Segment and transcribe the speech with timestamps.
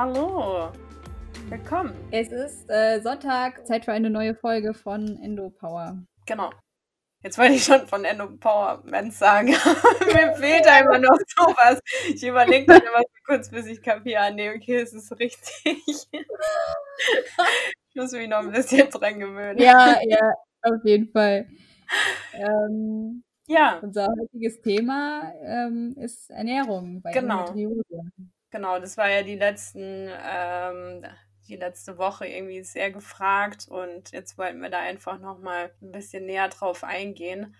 [0.00, 0.70] Hallo,
[1.48, 1.92] willkommen.
[2.12, 6.00] Es ist äh, Sonntag, Zeit für eine neue Folge von Endo Power.
[6.24, 6.52] Genau.
[7.24, 9.48] Jetzt wollte ich schon von Endo Power Men's sagen.
[9.48, 11.80] Mir fehlt einfach noch sowas.
[12.14, 15.52] Ich überlege dann immer so kurz, bis ich kapiere, ah, nee, okay, es ist richtig.
[15.64, 16.06] ich
[17.96, 19.58] muss mich noch ein bisschen dran gewöhnen.
[19.58, 21.48] Ja, ja, auf jeden Fall.
[22.34, 23.80] Ähm, ja.
[23.82, 27.48] Unser heutiges Thema ähm, ist Ernährung bei genau.
[27.48, 28.12] Endometriose.
[28.50, 31.04] Genau, das war ja die letzten, ähm,
[31.48, 36.26] die letzte Woche irgendwie sehr gefragt und jetzt wollten wir da einfach nochmal ein bisschen
[36.26, 37.54] näher drauf eingehen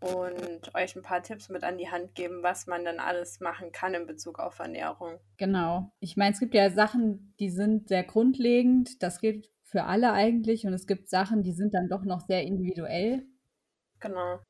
[0.00, 3.72] und euch ein paar Tipps mit an die Hand geben, was man dann alles machen
[3.72, 5.18] kann in Bezug auf Ernährung.
[5.38, 5.90] Genau.
[6.00, 9.02] Ich meine, es gibt ja Sachen, die sind sehr grundlegend.
[9.02, 10.66] Das gilt für alle eigentlich.
[10.66, 13.26] Und es gibt Sachen, die sind dann doch noch sehr individuell.
[14.00, 14.40] Genau.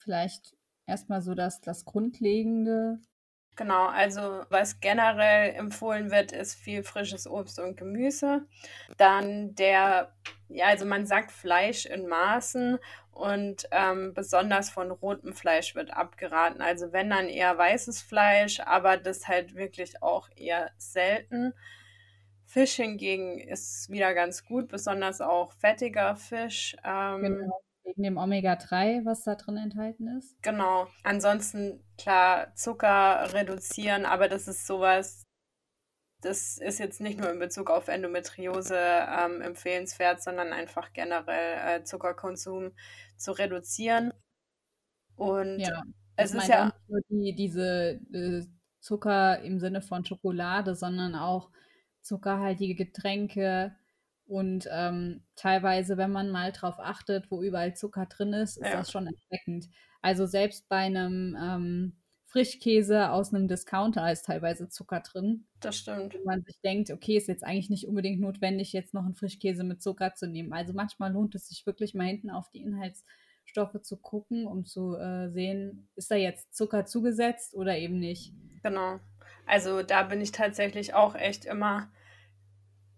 [0.00, 0.56] Vielleicht
[0.86, 3.00] erstmal so das, das Grundlegende.
[3.56, 8.42] Genau, also was generell empfohlen wird, ist viel frisches Obst und Gemüse.
[8.98, 10.12] Dann der,
[10.48, 12.78] ja, also man sagt Fleisch in Maßen
[13.12, 16.60] und ähm, besonders von rotem Fleisch wird abgeraten.
[16.60, 21.54] Also wenn dann eher weißes Fleisch, aber das halt wirklich auch eher selten.
[22.44, 26.76] Fisch hingegen ist wieder ganz gut, besonders auch fettiger Fisch.
[26.84, 27.65] Ähm, genau.
[27.86, 30.42] Wegen dem Omega-3, was da drin enthalten ist.
[30.42, 30.88] Genau.
[31.04, 35.22] Ansonsten, klar, Zucker reduzieren, aber das ist sowas,
[36.20, 41.84] das ist jetzt nicht nur in Bezug auf Endometriose ähm, empfehlenswert, sondern einfach generell äh,
[41.84, 42.72] Zuckerkonsum
[43.16, 44.12] zu reduzieren.
[45.14, 45.82] Und ja,
[46.16, 48.44] es ist ja nicht nur die, diese äh,
[48.80, 51.50] Zucker im Sinne von Schokolade, sondern auch
[52.02, 53.76] zuckerhaltige Getränke,
[54.26, 58.76] und ähm, teilweise, wenn man mal drauf achtet, wo überall Zucker drin ist, ist ja.
[58.76, 59.68] das schon erschreckend.
[60.02, 65.46] Also selbst bei einem ähm, Frischkäse aus einem Discounter ist teilweise Zucker drin.
[65.60, 66.14] Das stimmt.
[66.14, 69.62] Wo man sich denkt, okay, ist jetzt eigentlich nicht unbedingt notwendig, jetzt noch einen Frischkäse
[69.62, 70.52] mit Zucker zu nehmen.
[70.52, 74.96] Also manchmal lohnt es sich wirklich mal hinten auf die Inhaltsstoffe zu gucken, um zu
[74.96, 78.34] äh, sehen, ist da jetzt Zucker zugesetzt oder eben nicht.
[78.64, 78.98] Genau.
[79.46, 81.88] Also da bin ich tatsächlich auch echt immer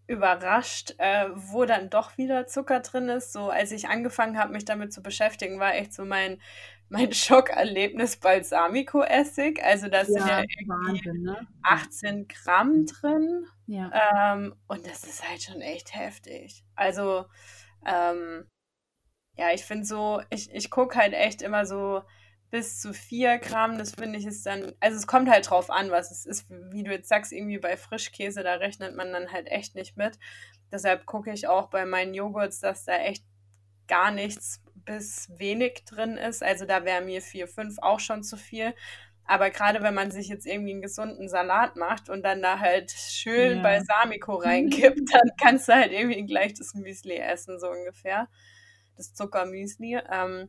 [0.09, 3.33] überrascht, äh, wo dann doch wieder Zucker drin ist.
[3.33, 6.41] So, als ich angefangen habe, mich damit zu beschäftigen, war echt so mein,
[6.89, 9.63] mein Schockerlebnis Balsamico-Essig.
[9.63, 11.47] Also da sind ja, irgendwie Wahnsinn, ne?
[11.63, 13.47] 18 Gramm drin.
[13.67, 14.35] Ja.
[14.35, 16.65] Ähm, und das ist halt schon echt heftig.
[16.75, 17.27] Also,
[17.87, 18.49] ähm,
[19.37, 22.03] ja, ich finde so, ich, ich gucke halt echt immer so,
[22.51, 23.79] bis zu 4 Gramm.
[23.79, 26.47] Das finde ich ist dann, also es kommt halt drauf an, was es ist.
[26.49, 30.19] Wie du jetzt sagst, irgendwie bei Frischkäse, da rechnet man dann halt echt nicht mit.
[30.71, 33.25] Deshalb gucke ich auch bei meinen Joghurts, dass da echt
[33.87, 36.43] gar nichts bis wenig drin ist.
[36.43, 38.75] Also da wäre mir 4, 5 auch schon zu viel.
[39.25, 42.91] Aber gerade wenn man sich jetzt irgendwie einen gesunden Salat macht und dann da halt
[42.91, 43.63] schön ja.
[43.63, 48.29] Balsamico reinkippt, dann kannst du halt irgendwie gleich das Müsli essen, so ungefähr.
[48.97, 50.01] Das Zuckermüsli.
[50.11, 50.49] Ähm,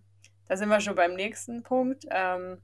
[0.49, 2.59] da sind wir schon beim nächsten Punkt, ähm,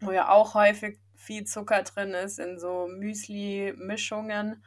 [0.00, 4.62] wo ja auch häufig viel Zucker drin ist in so Müsli-Mischungen.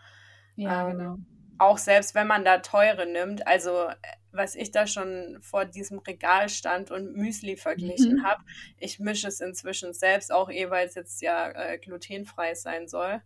[0.56, 1.18] Ja, ähm, genau.
[1.60, 3.96] Auch selbst wenn man da teure nimmt, also äh,
[4.32, 8.24] was ich da schon vor diesem Regal stand und Müsli verglichen mhm.
[8.24, 8.44] habe,
[8.78, 13.22] ich mische es inzwischen selbst, auch eh, weil es jetzt ja äh, glutenfrei sein soll.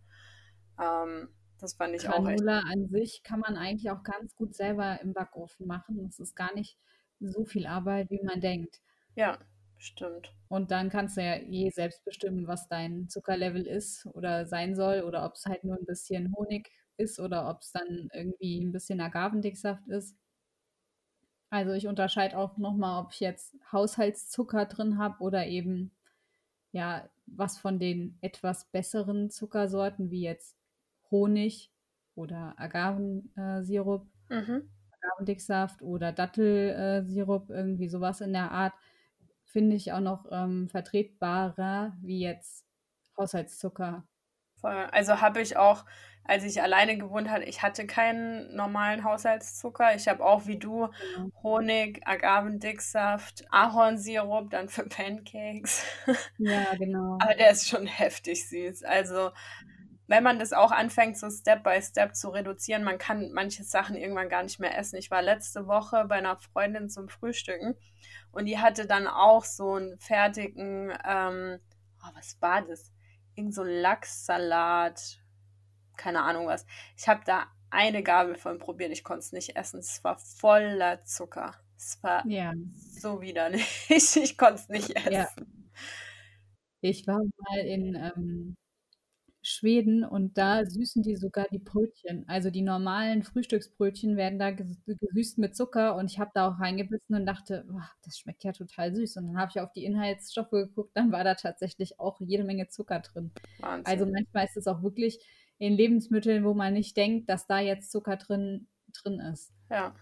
[0.78, 1.30] Ähm,
[1.60, 2.72] das fand ich Granola auch echt.
[2.72, 6.04] an sich kann man eigentlich auch ganz gut selber im Backofen machen.
[6.06, 6.76] Es ist gar nicht
[7.20, 8.82] so viel Arbeit, wie man denkt.
[9.16, 9.38] Ja,
[9.78, 10.32] stimmt.
[10.48, 15.02] Und dann kannst du ja je selbst bestimmen, was dein Zuckerlevel ist oder sein soll
[15.02, 18.72] oder ob es halt nur ein bisschen Honig ist oder ob es dann irgendwie ein
[18.72, 20.16] bisschen Agavendicksaft ist.
[21.50, 25.92] Also ich unterscheide auch nochmal, ob ich jetzt Haushaltszucker drin habe oder eben
[26.72, 30.56] ja was von den etwas besseren Zuckersorten wie jetzt
[31.10, 31.70] Honig
[32.16, 34.68] oder Agavensirup, mhm.
[35.00, 38.74] Agavendicksaft oder Dattelsirup, irgendwie sowas in der Art
[39.54, 42.66] finde ich auch noch ähm, vertretbarer wie jetzt
[43.16, 44.04] Haushaltszucker.
[44.62, 45.84] Also habe ich auch,
[46.24, 49.94] als ich alleine gewohnt hatte, ich hatte keinen normalen Haushaltszucker.
[49.94, 51.30] Ich habe auch wie du genau.
[51.42, 55.84] Honig, Agavendicksaft, Ahornsirup, dann für Pancakes.
[56.38, 57.18] Ja, genau.
[57.20, 58.82] Aber der ist schon heftig süß.
[58.82, 59.30] Also
[60.06, 63.96] wenn man das auch anfängt, so Step by Step zu reduzieren, man kann manche Sachen
[63.96, 64.96] irgendwann gar nicht mehr essen.
[64.96, 67.74] Ich war letzte Woche bei einer Freundin zum Frühstücken
[68.30, 71.58] und die hatte dann auch so einen fertigen, ähm,
[72.02, 72.92] oh, was war das?
[73.34, 75.20] Irgend so ein Lachssalat,
[75.96, 76.66] keine Ahnung was.
[76.96, 79.80] Ich habe da eine Gabel von probiert, ich konnte es nicht essen.
[79.80, 81.54] Es war voller Zucker.
[81.76, 82.52] Es war ja.
[82.98, 83.86] so widerlich.
[83.90, 85.12] Ich konnte es nicht essen.
[85.12, 85.28] Ja.
[86.80, 88.56] Ich war mal in, ähm,
[89.46, 92.24] Schweden und da süßen die sogar die Brötchen.
[92.28, 97.14] Also die normalen Frühstücksbrötchen werden da gesüßt mit Zucker und ich habe da auch reingebissen
[97.14, 99.18] und dachte, boah, das schmeckt ja total süß.
[99.18, 102.68] Und dann habe ich auf die Inhaltsstoffe geguckt, dann war da tatsächlich auch jede Menge
[102.68, 103.32] Zucker drin.
[103.60, 103.86] Wahnsinn.
[103.86, 105.18] Also manchmal ist es auch wirklich
[105.58, 108.66] in Lebensmitteln, wo man nicht denkt, dass da jetzt Zucker drin,
[109.02, 109.52] drin ist.
[109.70, 109.94] Ja,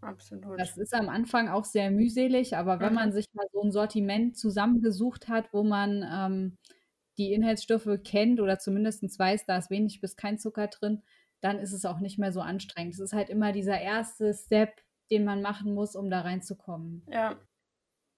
[0.00, 0.58] absolut.
[0.58, 2.94] Das ist am Anfang auch sehr mühselig, aber wenn mhm.
[2.94, 6.58] man sich mal so ein Sortiment zusammengesucht hat, wo man ähm,
[7.20, 11.02] die Inhaltsstoffe kennt oder zumindest weiß, da ist wenig bis kein Zucker drin,
[11.42, 12.94] dann ist es auch nicht mehr so anstrengend.
[12.94, 14.80] Es ist halt immer dieser erste Step,
[15.10, 17.06] den man machen muss, um da reinzukommen.
[17.10, 17.38] Ja.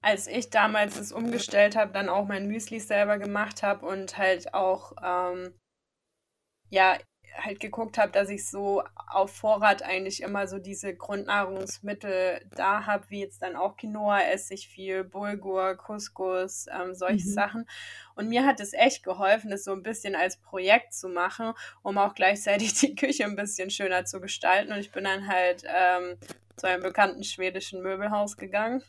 [0.04, 4.54] Als ich damals es umgestellt habe, dann auch mein Müsli selber gemacht habe und halt
[4.54, 5.52] auch ähm,
[6.70, 6.96] ja
[7.36, 13.04] halt geguckt habe, dass ich so auf Vorrat eigentlich immer so diese Grundnahrungsmittel da habe,
[13.08, 17.32] wie jetzt dann auch Quinoa esse ich viel, Bulgur, Couscous, ähm, solche mhm.
[17.32, 17.68] Sachen.
[18.14, 21.52] Und mir hat es echt geholfen, das so ein bisschen als Projekt zu machen,
[21.82, 24.72] um auch gleichzeitig die Küche ein bisschen schöner zu gestalten.
[24.72, 26.16] Und ich bin dann halt ähm,
[26.56, 28.82] zu einem bekannten schwedischen Möbelhaus gegangen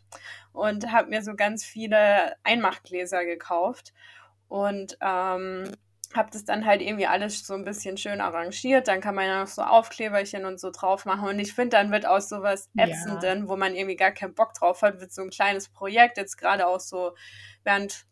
[0.51, 3.93] und habe mir so ganz viele Einmachgläser gekauft.
[4.47, 5.71] Und ähm,
[6.15, 8.87] habe das dann halt irgendwie alles so ein bisschen schön arrangiert.
[8.87, 11.27] Dann kann man ja noch so Aufkleberchen und so drauf machen.
[11.27, 13.47] Und ich finde, dann wird aus sowas Ätzenden, ja.
[13.47, 16.67] wo man irgendwie gar keinen Bock drauf hat, wird so ein kleines Projekt, jetzt gerade
[16.67, 17.15] auch so
[17.63, 18.05] während,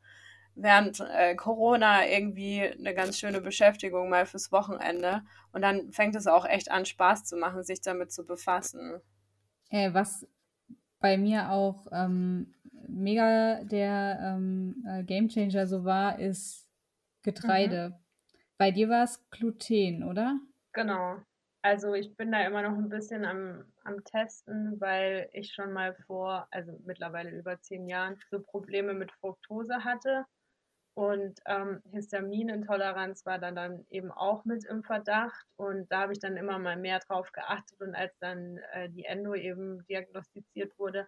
[0.56, 5.21] während äh, Corona irgendwie eine ganz schöne Beschäftigung mal fürs Wochenende.
[5.51, 9.00] Und dann fängt es auch echt an, Spaß zu machen, sich damit zu befassen.
[9.69, 10.27] Äh, was
[11.00, 12.53] bei mir auch ähm,
[12.88, 16.68] mega der ähm, äh, Gamechanger so war, ist
[17.23, 17.89] Getreide.
[17.89, 17.95] Mhm.
[18.57, 20.39] Bei dir war es Gluten, oder?
[20.73, 21.18] Genau.
[21.63, 25.94] Also ich bin da immer noch ein bisschen am, am Testen, weil ich schon mal
[26.07, 30.25] vor, also mittlerweile über zehn Jahren, so Probleme mit Fructose hatte.
[30.94, 35.45] Und ähm, Histaminintoleranz war dann, dann eben auch mit im Verdacht.
[35.56, 37.79] Und da habe ich dann immer mal mehr drauf geachtet.
[37.79, 41.07] Und als dann äh, die Endo eben diagnostiziert wurde,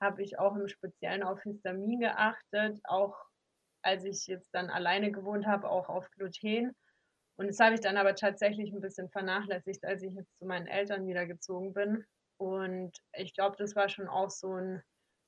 [0.00, 3.16] habe ich auch im Speziellen auf Histamin geachtet, auch
[3.82, 6.74] als ich jetzt dann alleine gewohnt habe, auch auf Gluten.
[7.36, 10.66] Und das habe ich dann aber tatsächlich ein bisschen vernachlässigt, als ich jetzt zu meinen
[10.66, 12.04] Eltern wieder gezogen bin.
[12.36, 14.82] Und ich glaube, das war schon auch so ein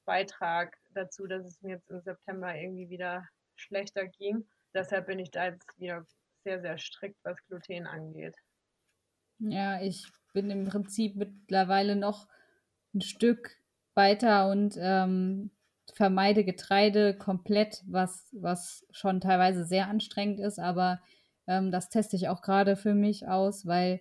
[0.04, 4.46] Beitrag dazu, dass es mir jetzt im September irgendwie wieder schlechter ging.
[4.74, 6.04] Deshalb bin ich da jetzt wieder
[6.44, 8.36] sehr, sehr strikt, was Gluten angeht.
[9.38, 12.28] Ja, ich bin im Prinzip mittlerweile noch
[12.94, 13.56] ein Stück
[13.94, 15.50] weiter und ähm,
[15.92, 21.00] vermeide Getreide komplett, was, was schon teilweise sehr anstrengend ist, aber
[21.46, 24.00] ähm, das teste ich auch gerade für mich aus, weil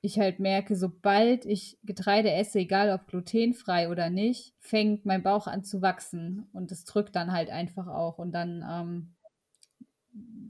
[0.00, 5.46] ich halt merke, sobald ich Getreide esse, egal ob glutenfrei oder nicht, fängt mein Bauch
[5.46, 9.14] an zu wachsen und es drückt dann halt einfach auch und dann ähm,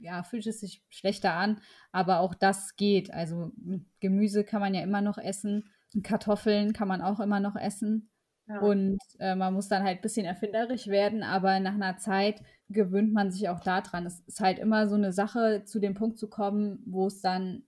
[0.01, 1.61] ja, fühlt es sich schlechter an,
[1.91, 3.13] aber auch das geht.
[3.13, 3.51] Also
[3.99, 5.69] Gemüse kann man ja immer noch essen,
[6.01, 8.09] Kartoffeln kann man auch immer noch essen.
[8.47, 8.59] Ja.
[8.59, 13.13] Und äh, man muss dann halt ein bisschen erfinderisch werden, aber nach einer Zeit gewöhnt
[13.13, 14.05] man sich auch daran.
[14.05, 17.65] Es ist halt immer so eine Sache, zu dem Punkt zu kommen, wo es dann,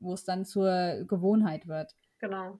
[0.00, 1.94] wo es dann zur Gewohnheit wird.
[2.18, 2.58] Genau.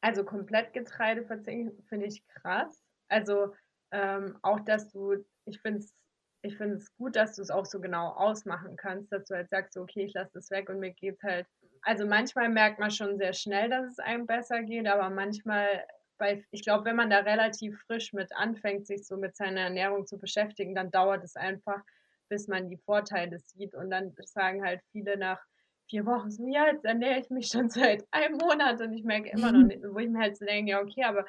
[0.00, 2.82] Also komplett Getreide verzichten finde ich krass.
[3.08, 3.54] Also
[3.92, 5.94] ähm, auch, dass du, ich finde es
[6.42, 9.50] ich finde es gut, dass du es auch so genau ausmachen kannst, dass du halt
[9.50, 11.46] sagst, okay, ich lasse das weg und mir geht es halt.
[11.82, 15.84] Also manchmal merkt man schon sehr schnell, dass es einem besser geht, aber manchmal
[16.20, 20.06] bei, ich glaube, wenn man da relativ frisch mit anfängt, sich so mit seiner Ernährung
[20.06, 21.80] zu beschäftigen, dann dauert es einfach,
[22.28, 23.74] bis man die Vorteile sieht.
[23.74, 25.40] Und dann sagen halt viele nach
[25.88, 29.30] vier Wochen so, ja, jetzt ernähre ich mich schon seit einem Monat und ich merke
[29.30, 31.24] immer noch nicht, wo ich mir halt so denke, ja, okay, aber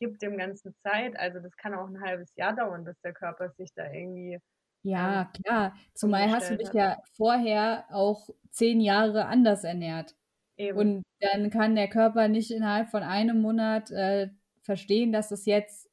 [0.00, 1.18] gibt dem Ganzen Zeit.
[1.18, 4.38] Also das kann auch ein halbes Jahr dauern, bis der Körper sich da irgendwie.
[4.82, 5.76] Ja, ähm, klar.
[5.94, 6.74] Zumal hast du dich hat.
[6.74, 10.14] ja vorher auch zehn Jahre anders ernährt.
[10.58, 10.76] Eben.
[10.76, 14.28] Und dann kann der Körper nicht innerhalb von einem Monat äh,
[14.62, 15.88] verstehen, dass es jetzt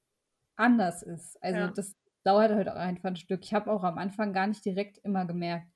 [0.55, 1.41] anders ist.
[1.41, 1.67] Also ja.
[1.71, 3.41] das dauert halt auch einfach ein Stück.
[3.43, 5.67] Ich habe auch am Anfang gar nicht direkt immer gemerkt,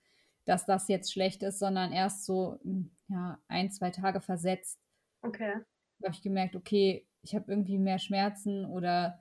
[0.46, 4.82] dass das jetzt schlecht ist, sondern erst so hm, ja, ein, zwei Tage versetzt.
[5.22, 5.54] Okay.
[6.00, 9.20] Da habe ich gemerkt, okay, ich habe irgendwie mehr Schmerzen oder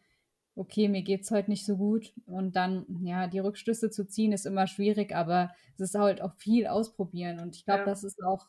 [0.55, 2.13] okay, mir geht es heute nicht so gut.
[2.25, 6.35] Und dann, ja, die Rückschlüsse zu ziehen, ist immer schwierig, aber es ist halt auch
[6.35, 7.41] viel ausprobieren.
[7.41, 7.87] Und ich glaube, ja.
[7.87, 8.47] das ist auch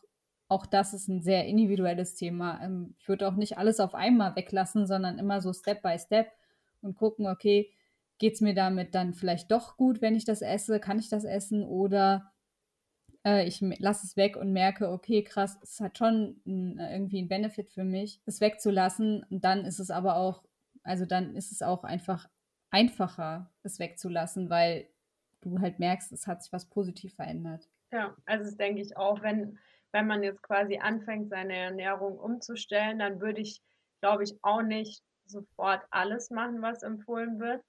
[0.50, 2.60] auch das ist ein sehr individuelles Thema.
[2.62, 6.28] Ähm, ich würde auch nicht alles auf einmal weglassen, sondern immer so Step by Step
[6.82, 7.72] und gucken, okay,
[8.18, 10.80] geht es mir damit dann vielleicht doch gut, wenn ich das esse?
[10.80, 11.64] Kann ich das essen?
[11.64, 12.34] Oder
[13.24, 17.20] äh, ich lasse es weg und merke, okay, krass, es hat schon ein, äh, irgendwie
[17.20, 19.24] einen Benefit für mich, es wegzulassen.
[19.30, 20.44] Und dann ist es aber auch,
[20.82, 22.28] also dann ist es auch einfach
[22.72, 24.90] einfacher, es wegzulassen, weil
[25.42, 27.70] du halt merkst, es hat sich was positiv verändert.
[27.92, 29.60] Ja, also das denke ich auch, wenn
[29.92, 33.62] wenn man jetzt quasi anfängt, seine Ernährung umzustellen, dann würde ich,
[34.02, 37.64] glaube ich, auch nicht sofort alles machen, was empfohlen wird.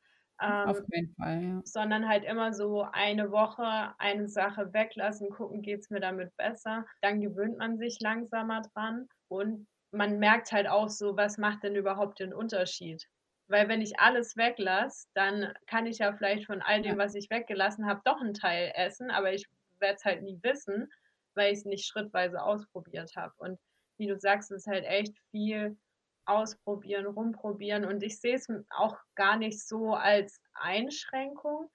[0.62, 1.62] Auf Ähm, keinen Fall, ja.
[1.64, 6.86] sondern halt immer so eine Woche eine Sache weglassen, gucken, geht's mir damit besser.
[7.02, 11.76] Dann gewöhnt man sich langsamer dran und man merkt halt auch so, was macht denn
[11.76, 13.04] überhaupt den Unterschied?
[13.48, 17.28] Weil wenn ich alles weglasse, dann kann ich ja vielleicht von all dem, was ich
[17.30, 19.44] weggelassen habe, doch 'n Teil essen, aber ich
[19.80, 20.88] werde es halt nie wissen,
[21.36, 23.32] weil ich's nicht schrittweise ausprobiert habe.
[23.38, 23.58] Und
[23.98, 25.78] wie du sagst, ist halt echt viel
[26.26, 31.70] ausprobieren, rumprobieren und ich sehe es auch gar nicht so als Einschränkung,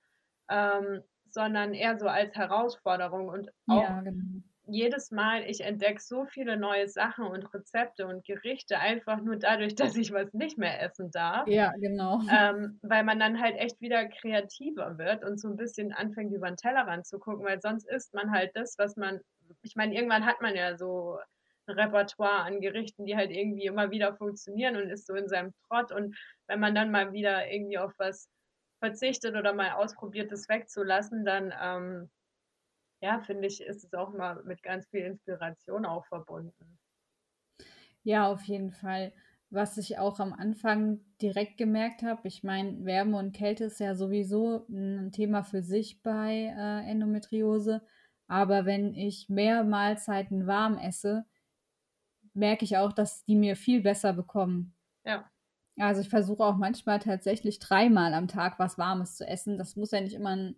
[0.49, 4.41] ähm, sondern eher so als Herausforderung und auch Ja, genau.
[4.67, 9.75] jedes Mal ich entdecke so viele neue Sachen und Rezepte und Gerichte einfach nur dadurch,
[9.75, 11.49] dass ich was nicht mehr essen darf.
[11.51, 12.19] Ja, genau.
[12.31, 16.47] Ähm, weil man dann halt echt wieder kreativer wird und so 'n bisschen anfängt, über
[16.47, 19.21] 'n Tellerrand zu gucken, weil sonst isst man halt das, was man
[19.61, 21.19] ich meine, irgendwann hat man ja so
[21.67, 25.53] 'n Repertoire an Gerichten, die halt irgendwie immer wieder funktionieren und ist so in seinem
[25.67, 28.29] Trott und wenn man dann mal wieder irgendwie auf was
[28.79, 32.11] verzichtet oder mal ausprobiert, das wegzulassen, dann, ähm,
[33.01, 36.79] ja, finde ich, ist es auch immer mit ganz viel Inspiration auch verbunden.
[38.03, 39.13] Ja, auf jeden Fall.
[39.49, 43.95] Was ich auch am Anfang direkt gemerkt habe, ich meine, Wärme und Kälte ist ja
[43.95, 47.81] sowieso 'n Thema für sich bei, äh, Endometriose,
[48.27, 51.25] aber wenn ich mehr Mahlzeiten warm esse,
[52.33, 54.73] merke ich auch, dass die mir viel besser bekommen.
[55.05, 55.31] Ja.
[55.77, 59.57] Also, ich versuche auch manchmal tatsächlich dreimal am Tag was Warmes zu essen.
[59.57, 60.55] Das muss ja nicht immer 'n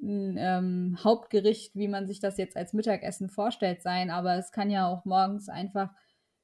[0.00, 4.70] 'n, ähm, Hauptgericht, wie man sich das jetzt als Mittagessen vorstellt, sein, aber es kann
[4.70, 5.92] ja auch morgens einfach,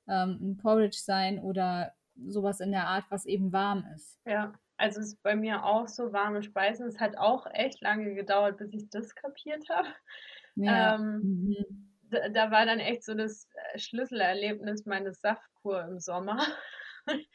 [0.08, 4.14] ähm, 'n Porridge sein oder so was in der Art, was eben warm ist.
[4.26, 6.86] Ja, also, ist bei mir auch so, warme Speisen.
[6.86, 9.88] Es hat auch echt lange gedauert, bis ich das kapiert habe.
[10.58, 11.88] Ja, Ähm, mhm.
[12.02, 16.38] d da war dann echt so das, äh, Schlüsselerlebnis meine Saftkur im Sommer.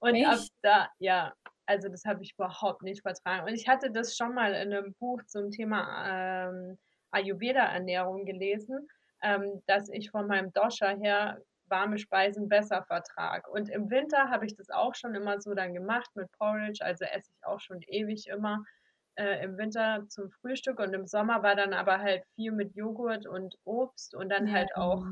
[0.00, 0.52] Und ab Echt?
[0.62, 1.34] da ja,
[1.66, 3.46] also, das habe ich überhaupt nicht vertragen.
[3.48, 6.78] Und ich hatte das schon mal in 'nem Buch zum Thema, ähm,
[7.12, 8.88] Ayurveda-Ernährung gelesen,
[9.22, 13.50] ähm, dass ich von meinem Dosha her warme Speisen besser vertrage.
[13.50, 17.04] Und im Winter habe ich das auch schon immer so dann gemacht mit Porridge, also,
[17.06, 18.64] esse ich auch schon ewig immer,
[19.16, 23.26] äh, im Winter zum Frühstück und im Sommer war dann aber halt viel mit Joghurt
[23.26, 25.06] und Obst und dann Ja, halt auch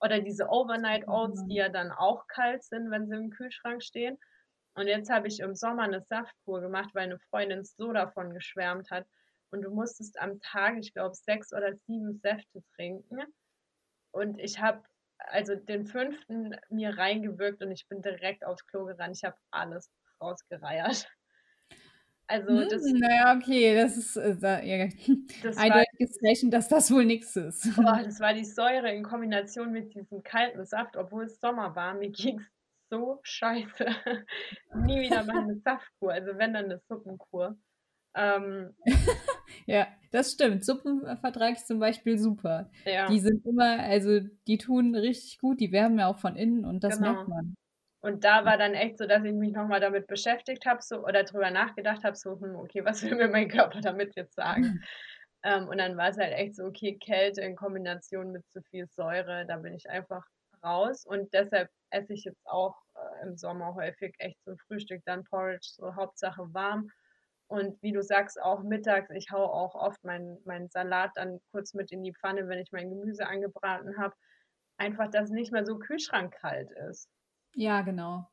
[0.00, 4.18] oder diese Overnight Oats, die ja dann auch kalt sind, wenn sie im Kühlschrank stehen.
[4.74, 8.90] Und jetzt habe ich im Sommer 'ne Saftkur gemacht, weil 'ne Freundin so davon geschwärmt
[8.90, 9.06] hat.
[9.50, 13.20] Und du musstest am Tag, ich glaube, 6 oder 7 Säfte trinken.
[14.12, 14.82] Und ich habe
[15.18, 16.52] also, den 5.
[16.70, 19.16] mir reingewirkt und ich bin direkt aufs Klo gerannt.
[19.18, 19.90] Ich habe alles
[20.22, 21.08] rausgereiert.
[22.30, 24.86] Also, Hm, das na ja, okay, das ist, äh, sa ja
[25.42, 27.68] das eindeutiges Zeichen, dass das wohl nix ist.
[27.84, 31.94] Oh, das war die Säure in Kombination mit diesem kalten Saft, obwohl es Sommer war.
[31.94, 32.44] Mir ging's
[32.90, 33.84] so scheiße.
[34.72, 37.56] Nie wieder mal 'ne Saftkur, also, wenn, dann 'ne Suppenkur.
[38.14, 38.76] Ähm
[39.66, 40.64] Ja, das stimmt.
[40.64, 42.70] Suppen, vertrage ich zum Beispiel super.
[42.86, 43.08] Ja.
[43.08, 46.84] Die sind immer also, die tun richtig gut, die wärmen ja auch von innen und
[46.84, 47.28] das merkt Genau.
[47.28, 47.56] man.
[48.00, 51.04] Und da war dann echt so, dass ich mich noch mal damit beschäftigt habe so
[51.04, 54.74] oder drüber nachgedacht habe, so: „Hm, okay, was will mir mein Körper damit jetzt sagen?“
[55.44, 59.46] Ähm, und dann war's halt echt so, okay, Kälte in Kombination mit zu viel Säure,
[59.46, 60.24] da bin ich einfach
[60.64, 61.04] raus.
[61.06, 65.68] Und deshalb esse ich jetzt auch, äh, im Sommer häufig echt zum Frühstück dann Porridge,
[65.76, 66.90] so Hauptsache warm.
[67.48, 71.74] Und wie du sagst, auch mittags, ich haue auch oft meinen meinen Salat dann kurz
[71.74, 74.14] mit in die Pfanne, wenn ich mein Gemüse angebraten habe.
[74.78, 77.08] Einfach, dass es nicht mehr so kühlschrankkalt ist.
[77.56, 78.28] Ja, genau.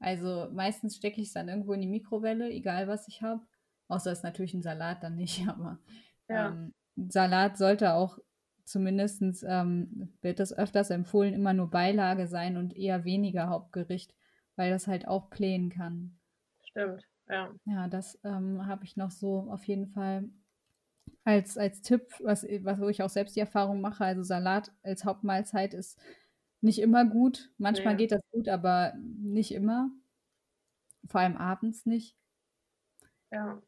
[0.00, 3.42] Also, meistens stecke ich's dann irgendwo in die Mikrowelle, egal was ich habe.
[3.88, 5.80] Außer ist natürlich 'n Salat, dann nicht, aber,
[6.28, 6.56] Ja.
[6.56, 8.18] ähm, Salat sollte auch
[8.64, 14.14] zumindestens, ähm, wird das öfters empfohlen, immer nur Beilage sein und eher weniger Hauptgericht,
[14.56, 16.18] weil das halt auch blähen kann.
[16.62, 17.52] Stimmt, ja.
[17.66, 20.30] Ja, das, ähm, habe ich noch so auf jeden Fall
[21.24, 24.04] als als Tipp, was was wo ich auch selbst die Erfahrung mache.
[24.04, 25.98] Also, Salat als Hauptmahlzeit ist
[26.62, 27.50] nicht immer gut.
[27.58, 27.96] Manchmal Ne.
[27.96, 29.90] geht das gut, aber nicht immer.
[31.08, 32.14] Vor allem abends nicht.
[33.32, 33.60] Ja.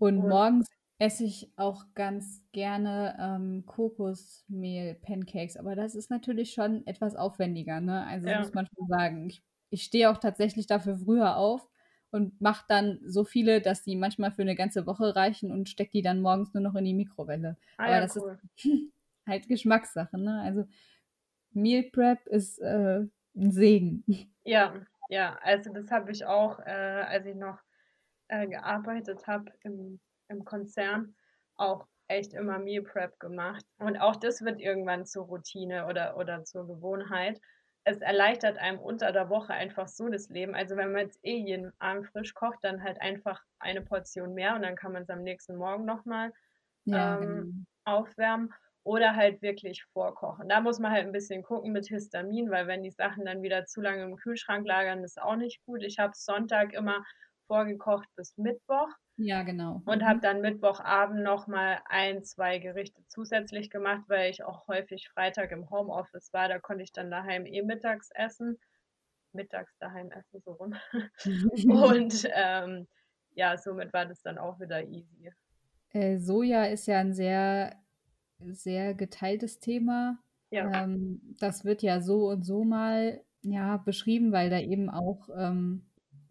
[0.00, 0.66] Und Und morgens
[0.98, 8.06] esse ich auch ganz gerne, ähm, Kokosmehl-Pancakes, aber das ist natürlich schon etwas aufwendiger, ne?
[8.06, 8.34] Also, Ja.
[8.34, 9.26] muss man schon sagen.
[9.28, 11.68] Ich ich stehe auch tatsächlich dafür früher auf
[12.12, 15.90] und mache dann so viele, dass die manchmal für 'ne ganze Woche reichen und stecke
[15.92, 17.56] die dann morgens nur noch in die Mikrowelle.
[17.78, 18.38] Ah Aber ja, das ist cool.
[19.26, 20.40] halt Geschmackssache, ne?
[20.42, 20.66] Also,
[21.54, 23.06] Meal Prep ist, äh,
[23.36, 24.04] 'n Segen.
[24.46, 27.60] Ja, ja, also, das habe ich auch, äh, als ich noch,
[28.28, 31.14] äh, gearbeitet habe im im Konzern,
[31.56, 33.64] auch echt immer Meal Prep gemacht.
[33.78, 37.40] Und auch das wird irgendwann zur Routine oder, oder zur Gewohnheit.
[37.84, 40.54] Es erleichtert einem unter der Woche einfach so das Leben.
[40.54, 44.54] Also wenn man jetzt eh jeden Abend frisch kocht, dann halt einfach eine Portion mehr
[44.56, 46.32] und dann kann man es am nächsten Morgen nochmal
[46.84, 47.64] ja, ähm, genau.
[47.84, 48.52] aufwärmen
[48.84, 50.48] oder halt wirklich vorkochen.
[50.48, 53.64] Da muss man halt ein bisschen gucken mit Histamin, weil wenn die Sachen dann wieder
[53.64, 55.82] zu lange im Kühlschrank lagern, ist auch nicht gut.
[55.82, 57.02] Ich habe Sonntag immer
[57.46, 58.88] vorgekocht bis Mittwoch.
[59.16, 59.80] Ja, genau.
[59.86, 60.06] Und mhm.
[60.06, 65.70] habe dann Mittwochabend nochmal ein, zwei Gerichte zusätzlich gemacht, weil ich auch häufig Freitag im
[65.70, 66.48] Homeoffice war.
[66.48, 68.58] Da konnte ich dann daheim eh mittags essen.
[69.32, 70.74] Mittags daheim essen, so rum.
[71.68, 72.86] und ähm,
[73.34, 75.32] ja, somit war das dann auch wieder easy.
[75.90, 77.76] Äh, Soja ist ja ein sehr,
[78.40, 80.18] sehr geteiltes Thema.
[80.50, 80.84] Ja.
[80.84, 85.86] Ähm, das wird ja so und so mal ja, beschrieben, weil da eben auch ähm,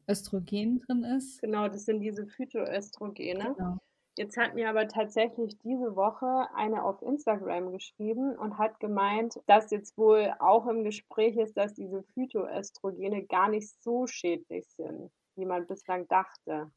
[0.07, 1.41] Östrogen drin ist.
[1.41, 3.55] Genau, das sind diese Phytoöstrogene.
[3.57, 3.77] Genau.
[4.15, 9.71] Jetzt hat mir aber tatsächlich diese Woche eine auf Instagram geschrieben und hat gemeint, dass
[9.71, 15.45] jetzt wohl auch im Gespräch ist, dass diese Phytoöstrogene gar nicht so schädlich sind, wie
[15.45, 16.71] man bislang dachte.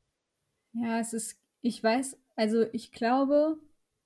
[0.73, 3.59] Ja, es ist, ich weiß, also ich glaube,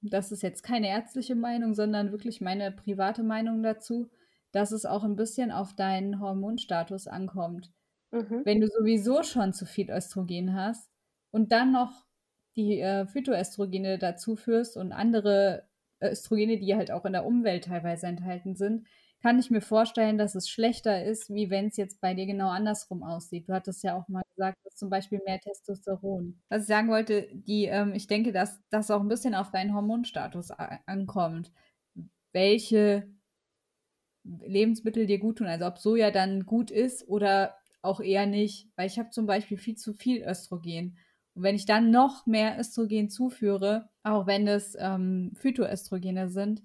[0.03, 4.11] das ist jetzt keine ärztliche Meinung, sondern wirklich meine private Meinung dazu,
[4.53, 7.71] dass es auch ein bisschen auf deinen Hormonstatus ankommt.
[8.11, 8.43] Mhm.
[8.45, 10.91] Wenn du sowieso schon zu viel Östrogen hast
[11.31, 12.07] und dann noch
[12.57, 15.69] die äh, Phytoöstrogene dazu führst und andere
[16.03, 18.87] Östrogene, die halt auch in der Umwelt teilweise enthalten sind,
[19.23, 22.49] kann ich mir vorstellen, dass es schlechter ist, wie wenn es jetzt bei dir genau
[22.49, 23.49] andersrum aussieht.
[23.49, 26.41] Du hattest ja auch mal gesagt, dass zum Beispiel mehr Testosteron.
[26.49, 29.75] Was ich sagen wollte, die, ähm, ich denke, dass das auch ein bisschen auf deinen
[29.75, 30.51] Hormonstatus
[30.87, 31.53] ankommt.
[32.33, 33.09] Welche
[34.25, 38.87] Lebensmittel dir gut tun, also ob Soja dann gut ist oder auch eher nicht, weil
[38.87, 40.99] ich habe zum Beispiel viel zu viel Östrogen.
[41.35, 46.63] Und wenn ich dann noch mehr Östrogen zuführe, auch wenn es ähm, Phytoöstrogene sind,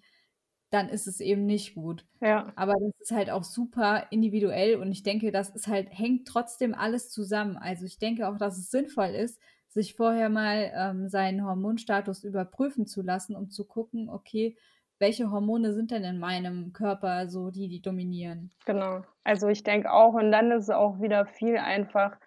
[0.70, 2.06] dann ist es eben nicht gut.
[2.22, 2.52] Ja.
[2.56, 6.74] Aber das ist halt auch super individuell und ich denke, das ist halt, hängt trotzdem
[6.74, 7.58] alles zusammen.
[7.58, 12.88] Also ich denke auch, dass es sinnvoll ist, sich vorher mal ähm, seinen Hormonstatus überprüfen
[12.88, 14.58] zu lassen, um zu gucken, okay,
[15.00, 18.52] welche Hormone sind denn in meinem Körper so die, die dominieren?
[18.66, 19.04] Genau.
[19.24, 22.18] Also ich denke auch, und dann ist es auch wieder viel einfach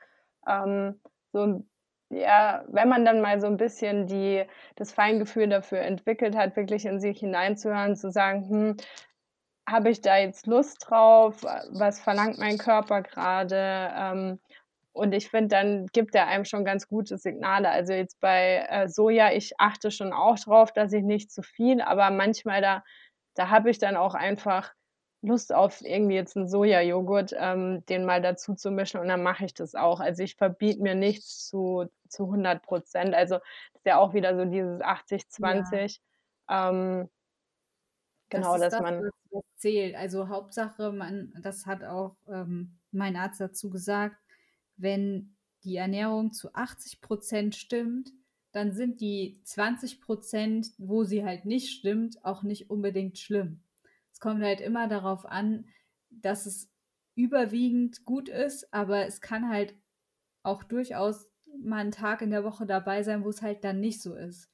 [0.47, 1.01] ähm,
[1.33, 1.65] so
[2.11, 4.45] ja, wenn man dann mal so ein bisschen die,
[4.77, 8.77] das Feingefühl dafür entwickelt hat, wirklich in sich hineinzuhören, zu sagen, hm,
[9.69, 11.43] habe ich da jetzt Lust drauf?
[11.43, 13.93] Was verlangt mein Körper gerade?
[13.95, 14.41] Ähm,
[14.93, 17.71] und ich finde, dann gibt er einem schon ganz gute Signale.
[17.71, 21.83] Also jetzt bei äh, Soja, ich achte schon auch drauf, dass ich nicht zu viel,
[21.83, 22.83] aber manchmal da,
[23.35, 24.73] da habe ich dann auch einfach
[25.21, 29.45] Lust auf irgendwie jetzt einen Sojajoghurt, ähm, den mal dazu zu mischen und dann mache
[29.45, 29.99] ich das auch.
[29.99, 33.15] Also ich verbiete mir nichts zu, zu 100 Prozent.
[33.15, 36.01] Also das ist ja auch wieder so dieses 80-20.
[36.49, 36.71] Ja.
[36.71, 37.09] Ähm,
[38.29, 39.11] genau, das dass das, man.
[39.31, 39.97] Was zählt.
[39.97, 44.17] Also Hauptsache, man, das hat auch ähm, mein Arzt dazu gesagt,
[44.77, 48.13] wenn die Ernährung zu 80 Prozent stimmt,
[48.53, 53.63] dann sind die 20 Prozent, wo sie halt nicht stimmt, auch nicht unbedingt schlimm.
[54.19, 55.67] Es kommt halt immer darauf an,
[56.11, 56.69] dass es
[57.15, 59.77] überwiegend gut ist, aber es kann halt
[60.43, 61.29] auch durchaus
[61.63, 64.51] mal ein Tag in der Woche dabei sein, wo es halt dann nicht so ist.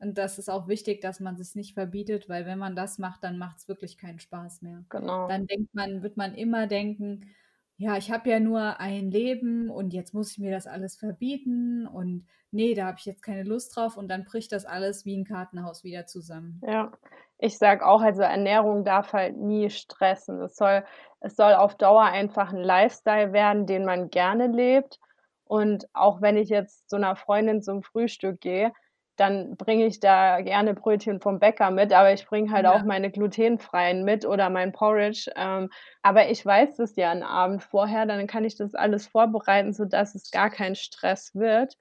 [0.00, 3.22] Und das ist auch wichtig, dass man es nicht verbietet, weil wenn man das macht,
[3.22, 4.84] dann macht es wirklich keinen Spaß mehr.
[4.88, 5.28] Genau.
[5.28, 7.30] Dann denkt man, wird man immer denken,
[7.76, 11.86] ja, ich habe ja nur ein Leben und jetzt muss ich mir das alles verbieten
[11.86, 15.16] und nee, da habe ich jetzt keine Lust drauf und dann bricht das alles wie
[15.16, 16.60] ein Kartenhaus wieder zusammen.
[16.66, 16.90] Ja,
[17.38, 20.40] ich sage auch, also Ernährung darf halt nie stressen.
[20.40, 20.84] Es soll,
[21.20, 24.98] es soll auf Dauer einfach ein Lifestyle werden, den man gerne lebt.
[25.44, 28.72] Und auch wenn ich jetzt zu einer Freundin zum Frühstück gehe,
[29.16, 32.74] dann bringe ich da gerne Brötchen vom Bäcker mit, aber ich bringe halt ja.
[32.74, 35.30] auch meine glutenfreien mit oder mein Porridge.
[35.36, 35.70] Ähm,
[36.02, 40.14] aber ich weiß das ja einen Abend vorher, dann kann ich das alles vorbereiten, sodass
[40.14, 41.76] es gar kein Stress wird.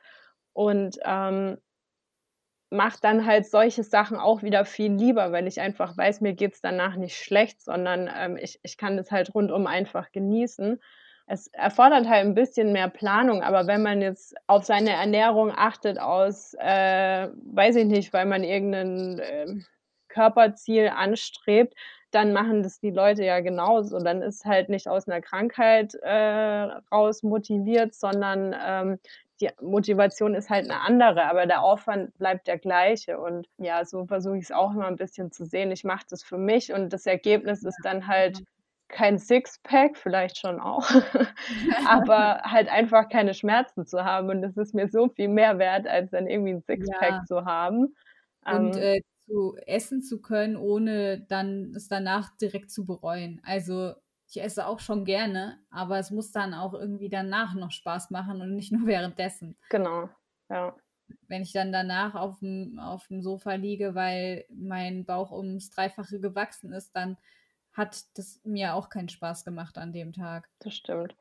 [0.54, 1.58] Und ähm,
[2.70, 6.54] mache dann halt solche Sachen auch wieder viel lieber, weil ich einfach weiß, mir geht
[6.54, 10.80] es danach nicht schlecht, sondern ähm, ich, ich kann das halt rundum einfach genießen
[11.28, 16.00] es erfordert halt ein bisschen mehr Planung, aber wenn man jetzt auf seine Ernährung achtet
[16.00, 19.48] aus, äh, weiß ich nicht, weil man irgendein äh,
[20.08, 21.74] Körperziel anstrebt,
[22.12, 24.00] dann machen das die Leute ja genauso.
[24.00, 29.00] Dann ist halt nicht aus einer Krankheit äh, raus motiviert, sondern ähm,
[29.42, 33.20] die Motivation ist halt eine andere, aber der Aufwand bleibt der gleiche.
[33.20, 35.72] Und ja, so versuche ich es auch immer ein bisschen zu sehen.
[35.72, 38.46] Ich mache das für mich und das Ergebnis ist dann halt mhm
[38.88, 40.88] kein Sixpack, vielleicht schon auch,
[41.88, 44.30] aber halt einfach keine Schmerzen zu haben.
[44.30, 47.24] Und das ist mir so viel mehr wert, als dann irgendwie ein Sixpack ja.
[47.28, 47.96] zu haben.
[48.46, 53.42] und ähm, äh, zu essen zu können, ohne dann es danach direkt zu bereuen.
[53.44, 53.94] Also
[54.28, 58.42] ich esse auch schon gerne, aber es muss dann auch irgendwie danach noch Spaß machen
[58.42, 59.58] und nicht nur währenddessen.
[59.70, 60.10] Genau,
[60.50, 60.76] ja.
[61.28, 66.20] Wenn ich dann danach auf dem, auf dem Sofa liege, weil mein Bauch ums Dreifache
[66.20, 67.18] gewachsen ist, dann
[67.74, 70.50] hat das mir auch keinen Spaß gemacht an dem Tag.
[70.60, 71.16] Das stimmt.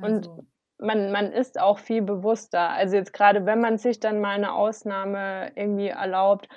[0.00, 0.30] Also.
[0.30, 0.46] Und
[0.78, 2.70] man, man ist auch viel bewusster.
[2.70, 6.48] Also jetzt gerade, wenn man sich dann mal eine Ausnahme irgendwie erlaubt,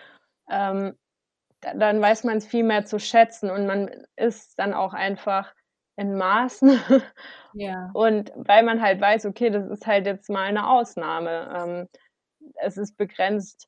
[0.50, 0.96] ähm,
[1.62, 5.54] dann weiß man es viel mehr zu schätzen und man ist dann auch einfach
[5.98, 6.80] in Maßen.
[7.60, 7.90] Ja.
[7.94, 11.50] Und weil man halt weiß, okay, das ist halt jetzt mal eine Ausnahme.
[11.56, 11.88] Ähm,
[12.62, 13.68] es ist begrenzt,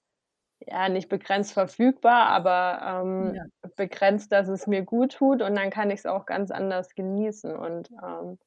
[0.60, 3.44] ja, nicht begrenzt verfügbar, aber ähm, ja.
[3.78, 7.56] begrenzt, dass es mir gut tut und dann kann ich es auch ganz anders genießen.
[7.56, 8.38] Und ähm,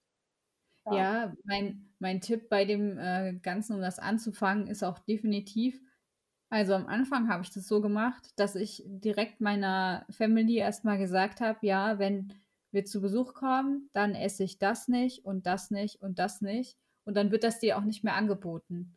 [0.87, 0.95] ja.
[0.95, 5.81] ja, mein, mein Tipp bei dem äh, Ganzen, um das anzufangen, ist auch definitiv,
[6.51, 11.41] also am Anfang habe ich das so gemacht, dass ich direkt meiner Family erstmal gesagt
[11.41, 12.33] habe, ja, wenn
[12.73, 16.77] wir zu Besuch kommen, dann esse ich das nicht und das nicht und das nicht.
[17.05, 18.97] Und dann wird das dir auch nicht mehr angeboten.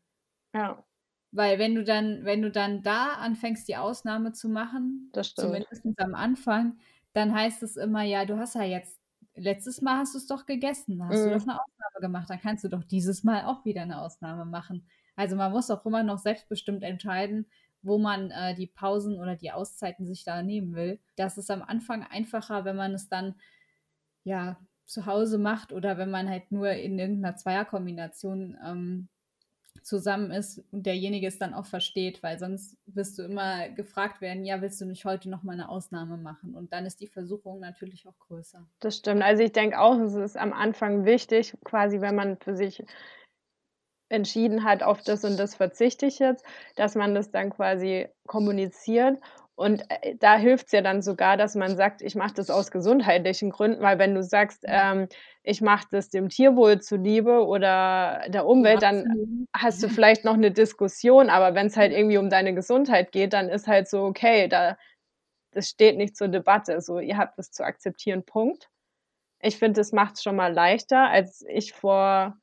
[0.54, 0.84] Ja.
[1.32, 6.16] Weil wenn du dann, wenn du dann da anfängst, die Ausnahme zu machen, zumindest am
[6.16, 6.78] Anfang,
[7.14, 9.02] dann heißt es immer, ja, du hast ja jetzt,
[9.36, 11.24] letztes Mal hast du es doch gegessen, hast mhm.
[11.24, 14.46] du doch eine Ausnahme gemacht, dann kannst du doch dieses Mal auch wieder eine Ausnahme
[14.46, 14.88] machen.
[15.18, 17.48] Also man muss auch immer noch selbstbestimmt entscheiden,
[17.82, 21.00] wo man äh, die Pausen oder die Auszeiten sich da nehmen will.
[21.16, 23.36] Das ist am Anfang einfacher, wenn man es dann
[24.26, 29.08] ja, zu Hause macht oder wenn man halt nur in irgendeiner Zweierkombination ähm,
[29.82, 34.46] zusammen ist und derjenige es dann auch versteht, weil sonst wirst du immer gefragt werden,
[34.46, 36.56] ja, willst du nicht heute noch mal eine Ausnahme machen?
[36.56, 38.68] Und dann ist die Versuchung natürlich auch größer.
[38.80, 39.22] Das stimmt.
[39.22, 42.84] Also ich denke auch, es ist am Anfang wichtig, quasi wenn man für sich
[44.10, 49.20] entschieden hat, auf das und das verzichte ich jetzt, dass man das dann quasi kommuniziert
[49.56, 52.72] und äh, da hilft es ja dann sogar, dass man sagt, ich mache das aus
[52.72, 55.08] gesundheitlichen Gründen, weil wenn du sagst, ähm,
[55.44, 60.52] ich mache das dem Tierwohl zuliebe oder der Umwelt, dann hast du vielleicht noch eine
[60.52, 64.48] Diskussion, aber wenn es halt irgendwie um deine Gesundheit geht, dann ist halt so, okay,
[64.48, 64.78] da
[65.56, 66.82] das steht nicht zur Debatte.
[66.82, 68.70] So, ihr habt das zu akzeptieren, Punkt.
[69.40, 72.38] Ich finde, das macht es schon mal leichter, als ich vor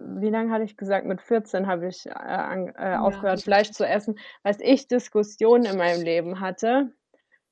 [0.00, 3.00] wie lange hatte ich gesagt, mit 14 habe ich äh, an, äh, ja.
[3.00, 6.92] aufgehört, Fleisch zu essen, was ich Diskussionen in meinem Leben hatte.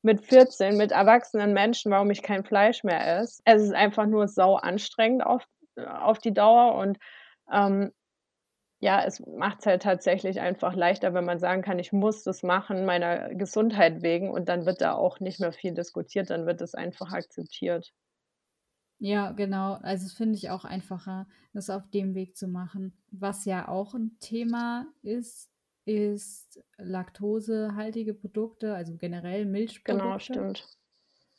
[0.02, 3.42] Mit 14, mit erwachsenen Menschen, warum ich kein Fleisch mehr esse.
[3.44, 5.44] Es ist einfach nur sau anstrengend auf,
[5.76, 6.98] auf die Dauer und
[7.52, 7.92] ähm,
[8.80, 12.44] ja, es macht es halt tatsächlich einfach leichter, wenn man sagen kann, ich muss das
[12.44, 16.60] machen, meiner Gesundheit wegen und dann wird da auch nicht mehr viel diskutiert, dann wird
[16.60, 17.92] es einfach akzeptiert.
[18.98, 19.74] Ja, genau.
[19.74, 22.96] Also das finde ich auch einfacher, das auf dem Weg zu machen.
[23.10, 25.50] Was ja auch ein Thema ist,
[25.84, 30.04] ist laktosehaltige Produkte, also generell genau, Milchprodukte.
[30.04, 30.78] Genau, stimmt.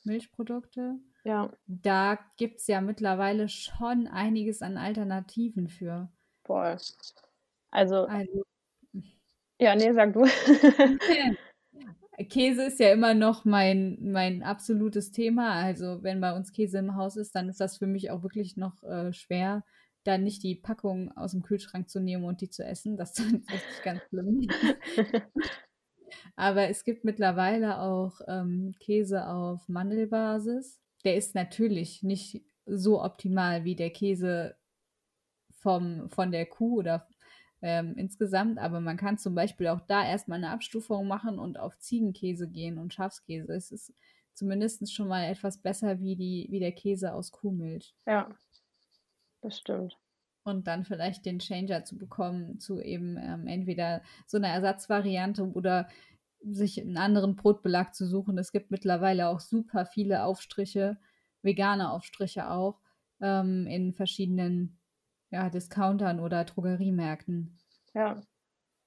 [0.05, 0.95] Milchprodukte.
[1.23, 1.51] Ja.
[1.67, 6.09] Da gibt es ja mittlerweile schon einiges an Alternativen für.
[6.45, 6.77] Voll.
[7.71, 8.43] Also, also
[9.59, 10.23] ja, nee, sag du.
[12.27, 15.53] Käse ist ja immer noch mein, mein absolutes Thema.
[15.53, 18.57] Also wenn bei uns Käse im Haus ist, dann ist das für mich auch wirklich
[18.57, 19.63] noch äh, schwer,
[20.03, 22.97] da nicht die Packung aus dem Kühlschrank zu nehmen und die zu essen.
[22.97, 23.19] Das ist
[23.51, 24.47] richtig ganz schlimm.
[26.35, 30.79] Aber es gibt mittlerweile auch ähm, Käse auf Mandelbasis.
[31.05, 34.55] Der ist natürlich nicht so optimal wie der Käse
[35.51, 37.07] vom, von der Kuh oder
[37.61, 41.77] ähm, insgesamt, aber man kann zum Beispiel auch da erstmal eine Abstufung machen und auf
[41.77, 43.53] Ziegenkäse gehen und Schafskäse.
[43.53, 43.93] Es ist
[44.33, 47.93] zumindest schon mal etwas besser wie, die, wie der Käse aus Kuhmilch.
[48.05, 48.29] Ja,
[49.41, 49.97] das stimmt.
[50.43, 55.89] Und dann vielleicht den Changer zu bekommen zu eben ähm, entweder so einer Ersatzvariante oder
[56.41, 58.37] sich einen anderen Brotbelag zu suchen.
[58.37, 60.97] Es gibt mittlerweile auch super viele Aufstriche,
[61.41, 62.79] vegane Aufstriche auch,
[63.21, 64.78] ähm, in verschiedenen
[65.31, 67.57] ja, Discountern oder Drogeriemärkten.
[67.93, 68.21] Ja.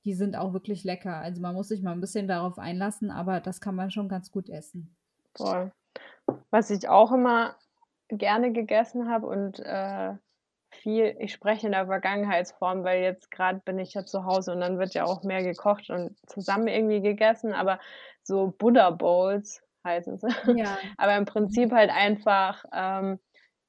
[0.04, 1.16] Die sind auch wirklich lecker.
[1.16, 4.30] Also man muss sich mal ein bisschen darauf einlassen, aber das kann man schon ganz
[4.32, 4.96] gut essen.
[5.36, 5.72] Voll.
[6.50, 7.56] Was ich auch immer
[8.08, 10.14] gerne gegessen habe und äh,
[10.70, 14.60] viel, ich spreche in der Vergangenheitsform, weil jetzt gerade bin ich ja zu Hause und
[14.60, 17.78] dann wird ja auch mehr gekocht und zusammen irgendwie gegessen, aber
[18.22, 20.28] so Buddha Bowls heißen sie.
[20.56, 20.76] Ja.
[20.96, 23.18] aber im Prinzip halt einfach ähm,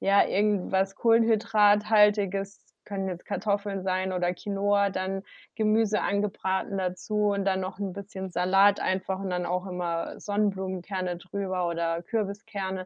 [0.04, 5.24] ja irgendwas Kohlenhydrathaltiges können jetzt Kartoffeln sein oder Quinoa, dann
[5.56, 11.18] Gemüse angebraten dazu und dann noch ein bisschen Salat einfach und dann auch immer Sonnenblumenkerne
[11.18, 12.86] drüber oder Kürbiskerne.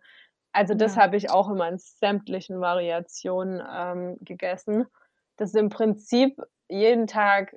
[0.52, 1.02] Also das ja.
[1.02, 4.86] habe ich auch immer in sämtlichen Variationen ähm, gegessen.
[5.38, 7.56] Das ist im Prinzip jeden Tag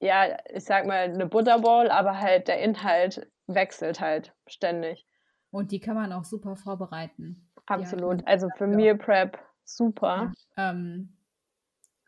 [0.00, 5.06] ja, ich sag mal, eine Butterball, aber halt der Inhalt wechselt halt ständig.
[5.50, 7.51] Und die kann man auch super vorbereiten.
[7.72, 8.26] Absolut.
[8.26, 10.32] Also für Meal Prep super.
[10.56, 10.70] Ja.
[10.70, 11.16] Ähm,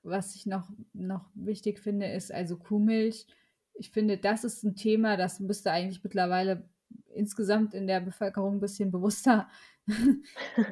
[0.03, 3.27] was ich noch, noch wichtig finde, ist also Kuhmilch.
[3.75, 6.69] Ich finde, das ist ein Thema, das müsste eigentlich mittlerweile
[7.15, 9.49] insgesamt in der Bevölkerung ein bisschen bewusster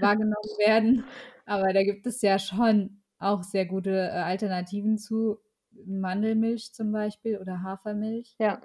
[0.00, 1.04] wahrgenommen werden.
[1.46, 5.38] Aber da gibt es ja schon auch sehr gute äh, Alternativen zu
[5.86, 8.34] Mandelmilch zum Beispiel oder Hafermilch.
[8.38, 8.60] Ja.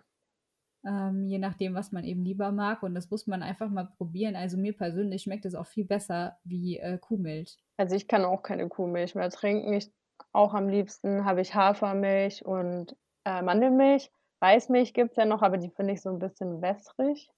[0.87, 2.81] Ähm, je nachdem, was man eben lieber mag.
[2.81, 4.37] Und das muss man einfach mal probieren.
[4.37, 7.57] Also mir persönlich schmeckt es auch viel besser wie äh, Kuhmilch.
[7.75, 9.73] Also ich kann auch keine Kuhmilch mehr trinken.
[9.73, 9.91] Ich
[10.31, 12.95] auch am liebsten habe ich Hafermilch und
[13.25, 14.11] äh, Mandelmilch.
[14.39, 17.29] Weißmilch gibt es ja noch, aber die finde ich so ein bisschen wässrig.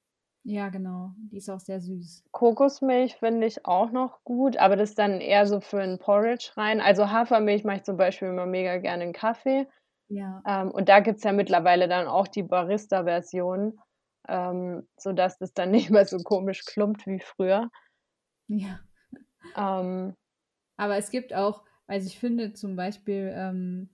[0.44, 1.12] Ja, genau.
[1.32, 2.26] Die ist auch sehr süß.
[2.32, 6.52] Kokosmilch finde ich auch noch gut, aber das ist dann eher so für ein Porridge
[6.56, 6.82] rein.
[6.82, 9.68] Also Hafermilch mache ich zum Beispiel immer mega gerne in Kaffee.
[10.10, 10.42] Ja.
[10.46, 13.80] Ähm, und da gibt es ja mittlerweile dann auch die Barista-Version,
[14.28, 17.70] ähm, sodass das dann nicht mehr so komisch klumpt wie früher.
[18.48, 18.80] Ja.
[19.56, 20.16] Ähm,
[20.78, 23.90] aber es gibt auch, also ich finde zum Beispiel, ähm,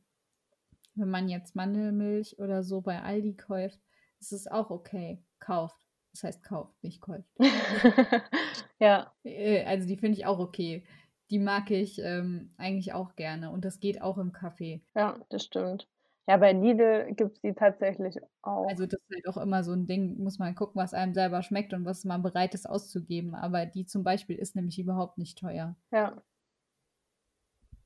[0.96, 3.80] wenn man jetzt Mandelmilch oder so bei Aldi kauft,
[4.20, 5.22] ist es auch okay.
[5.40, 5.76] Kauft.
[6.14, 7.30] Das heißt kauft, nicht kauft.
[8.80, 9.12] ja.
[9.26, 10.86] Äh, also die finde ich auch okay.
[11.30, 14.82] Die mag ich ähm, eigentlich auch gerne und das geht auch im Kaffee.
[14.96, 15.90] Ja, das stimmt.
[16.28, 18.68] Ja, bei Lidl gibt es die tatsächlich auch.
[18.68, 21.44] Also das ist halt auch immer so ein Ding, muss man gucken, was einem selber
[21.44, 23.36] schmeckt und was man bereit ist auszugeben.
[23.36, 25.76] Aber die zum Beispiel ist nämlich überhaupt nicht teuer.
[25.92, 26.22] Ja.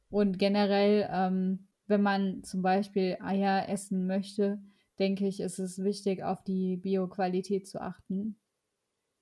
[0.09, 4.61] Und generell, ähm, wenn man zum Beispiel Eier essen möchte,
[4.99, 8.37] denke ich, ist es wichtig, auf die Bioqualität zu achten.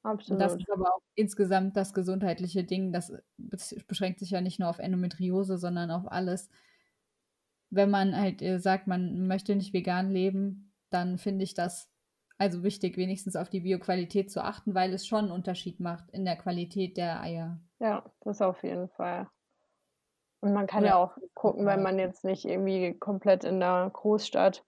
[0.03, 0.32] Absolut.
[0.32, 2.93] Und das ist aber auch insgesamt das gesundheitliche Ding.
[2.93, 3.13] Das
[3.88, 6.49] beschränkt sich ja nicht nur auf Endometriose, sondern auf alles.
[7.69, 11.91] Wenn man halt äh, sagt, man möchte nicht vegan leben, dann finde ich das
[12.38, 16.23] also wichtig, wenigstens auf die Bioqualität zu achten, weil es schon einen Unterschied macht in
[16.23, 17.60] der Qualität der Eier.
[17.80, 19.27] Ja, das auf jeden Fall.
[20.41, 23.89] Und man kann ja, ja auch gucken, wenn man jetzt nicht irgendwie komplett in der
[23.91, 24.63] Großstadt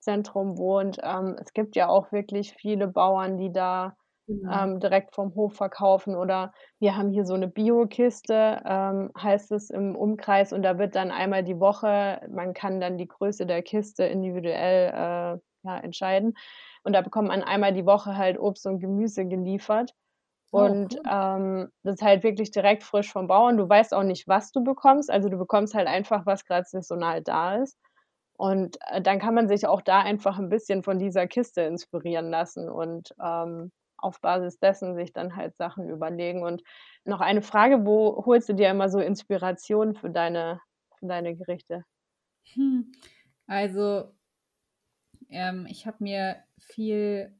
[0.00, 0.98] Zentrum wohnt.
[1.02, 4.64] Ähm, es gibt ja auch wirklich viele Bauern, die da genau.
[4.64, 6.14] ähm, direkt vom Hof verkaufen.
[6.14, 10.94] Oder wir haben hier so eine Bio-Kiste, ähm, heißt es im Umkreis, und da wird
[10.94, 16.34] dann einmal die Woche, man kann dann die Größe der Kiste individuell äh, ja, entscheiden.
[16.84, 19.94] Und da bekommt man einmal die Woche halt Obst und Gemüse geliefert.
[20.54, 21.02] Oh, und cool.
[21.10, 23.56] ähm, das ist halt wirklich direkt frisch vom Bauern.
[23.56, 25.10] Du weißt auch nicht, was du bekommst.
[25.10, 27.78] Also du bekommst halt einfach, was gerade saisonal da ist.
[28.36, 32.28] Und äh, dann kann man sich auch da einfach ein bisschen von dieser Kiste inspirieren
[32.30, 33.70] lassen und ähm,
[34.02, 36.42] auf Basis dessen sich dann halt Sachen überlegen.
[36.42, 36.62] Und
[37.04, 40.60] noch eine Frage, wo holst du dir immer so Inspiration für deine,
[40.98, 41.84] für deine Gerichte?
[42.54, 42.92] Hm.
[43.46, 44.14] Also,
[45.28, 47.34] ähm, ich habe mir viel,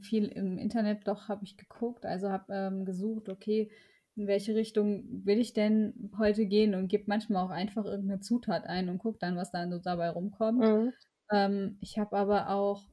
[0.00, 3.70] viel im Internet doch habe ich geguckt, also habe ähm, gesucht, okay,
[4.14, 8.64] in welche Richtung will ich denn heute gehen und gebe manchmal auch einfach irgendeine Zutat
[8.66, 10.60] ein und gucke dann, was dann so dabei rumkommt.
[10.60, 10.92] Mhm.
[11.32, 12.91] Ähm, ich habe aber auch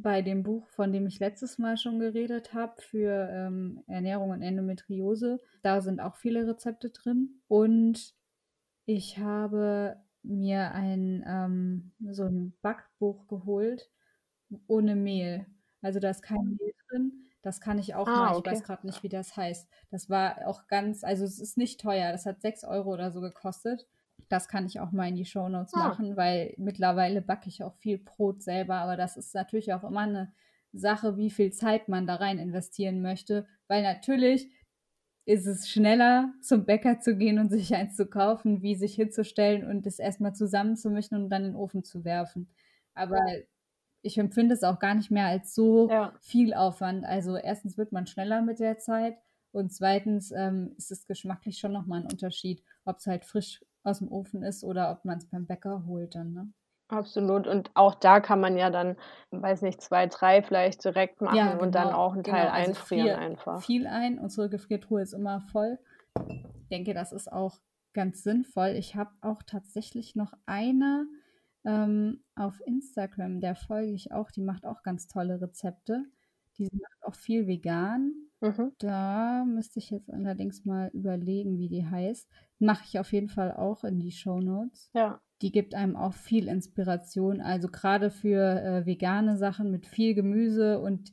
[0.00, 4.42] bei dem Buch, von dem ich letztes Mal schon geredet habe, für ähm, Ernährung und
[4.42, 7.40] Endometriose, da sind auch viele Rezepte drin.
[7.48, 8.14] Und
[8.86, 13.90] ich habe mir ein ähm, so ein Backbuch geholt
[14.66, 15.46] ohne Mehl.
[15.82, 17.24] Also da ist kein Mehl drin.
[17.42, 18.32] Das kann ich auch ah, mal.
[18.32, 18.50] Ich okay.
[18.50, 19.68] weiß gerade nicht, wie das heißt.
[19.90, 22.12] Das war auch ganz, also es ist nicht teuer.
[22.12, 23.86] Das hat 6 Euro oder so gekostet.
[24.28, 25.88] Das kann ich auch mal in die Shownotes ah.
[25.88, 28.76] machen, weil mittlerweile backe ich auch viel Brot selber.
[28.76, 30.32] Aber das ist natürlich auch immer eine
[30.72, 33.46] Sache, wie viel Zeit man da rein investieren möchte.
[33.68, 34.50] Weil natürlich
[35.24, 39.66] ist es schneller, zum Bäcker zu gehen und sich eins zu kaufen, wie sich hinzustellen
[39.66, 42.48] und es erstmal zusammenzumischen und dann in den Ofen zu werfen.
[42.94, 43.20] Aber
[44.00, 46.14] ich empfinde es auch gar nicht mehr als so ja.
[46.20, 47.04] viel Aufwand.
[47.04, 49.18] Also erstens wird man schneller mit der Zeit
[49.52, 53.98] und zweitens ähm, ist es geschmacklich schon nochmal ein Unterschied, ob es halt frisch aus
[53.98, 56.32] dem Ofen ist oder ob man es beim Bäcker holt dann.
[56.32, 56.52] Ne?
[56.88, 57.46] Absolut.
[57.46, 58.96] Und auch da kann man ja dann,
[59.30, 61.98] weiß nicht, zwei, drei vielleicht direkt machen ja, genau, und dann genau.
[61.98, 62.54] auch einen Teil genau.
[62.54, 63.62] also einfrieren viel, einfach.
[63.62, 64.18] Viel ein.
[64.18, 65.78] Unsere Gefriertruhe ist immer voll.
[66.28, 67.58] Ich denke, das ist auch
[67.92, 68.68] ganz sinnvoll.
[68.68, 71.06] Ich habe auch tatsächlich noch eine
[71.64, 76.04] ähm, auf Instagram, der folge ich auch, die macht auch ganz tolle Rezepte.
[76.56, 78.27] Die macht auch viel vegan.
[78.40, 78.72] Mhm.
[78.78, 82.28] Da müsste ich jetzt allerdings mal überlegen, wie die heißt.
[82.58, 84.90] Mache ich auf jeden Fall auch in die Show Notes.
[84.94, 85.20] Ja.
[85.42, 87.40] Die gibt einem auch viel Inspiration.
[87.40, 91.12] Also gerade für äh, vegane Sachen mit viel Gemüse und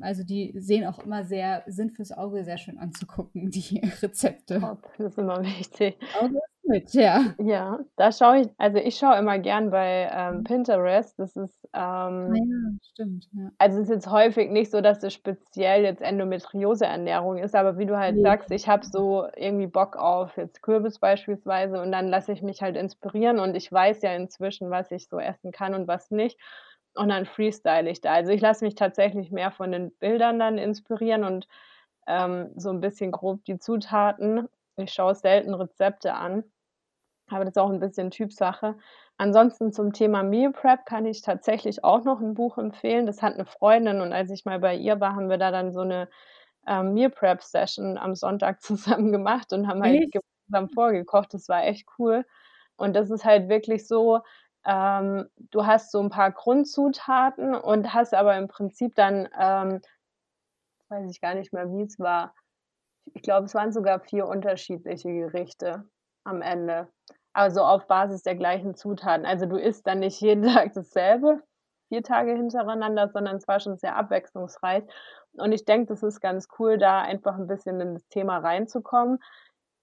[0.00, 4.60] also die sehen auch immer sehr, sind fürs Auge sehr schön anzugucken, die Rezepte.
[4.60, 5.96] Top, das ist immer wichtig.
[6.20, 7.34] Auge ist mit, ja.
[7.38, 10.44] Ja, da schaue ich also, ich schaue immer gern bei, ähm.
[10.44, 11.18] Pinterest.
[11.18, 13.50] Das ist, Ah ähm ja, stimmt, ja.
[13.58, 17.86] also, es ist jetzt häufig nicht so, dass es speziell jetzt Endometriose-Ernährung ist, aber wie
[17.86, 18.22] du halt Ne.
[18.22, 22.62] sagst, ich habe so irgendwie Bock auf jetzt Kürbis beispielsweise und dann lasse ich mich
[22.62, 26.38] halt inspirieren und ich weiß ja inzwischen, was ich so essen kann und was nicht
[26.96, 28.12] und dann freestyle ich da.
[28.14, 31.48] Also, ich lasse mich tatsächlich mehr von den Bildern dann inspirieren und,
[32.08, 34.48] ähm, so 'n bisschen grob die Zutaten.
[34.76, 36.44] Ich schaue selten Rezepte an,
[37.30, 38.76] aber das ist auch 'n bisschen Typsache.
[39.18, 43.06] Ansonsten zum Thema Meal Prep kann ich tatsächlich auch noch 'n Buch empfehlen.
[43.06, 45.72] Das hat 'ne Freundin und als ich mal bei ihr war, haben wir da dann
[45.72, 46.08] so 'ne,
[46.68, 48.62] ähm, Meal Prep Session am Sonntag
[49.00, 51.34] zusammen gemacht und haben halt gemeinsam vorgekocht.
[51.34, 52.24] Das war echt cool.
[52.76, 54.20] Und das ist halt wirklich so,
[54.66, 59.80] ähm, du hast so 'n paar Grundzutaten und hast aber im Prinzip dann, ähm
[60.90, 62.34] weiß ich gar nicht mehr, wie's war.
[63.14, 65.84] Ich glaube, es waren sogar 4 unterschiedliche Gerichte
[66.24, 66.88] am Ende,
[67.34, 69.26] also, auf Basis der gleichen Zutaten.
[69.26, 71.42] Also, du isst dann nicht jeden Tag dasselbe,
[71.88, 74.84] 4 Tage hintereinander, sondern es war schon sehr abwechslungsreich.
[75.34, 79.20] Und ich denke, das ist ganz cool, da einfach 'n bisschen in das Thema reinzukommen.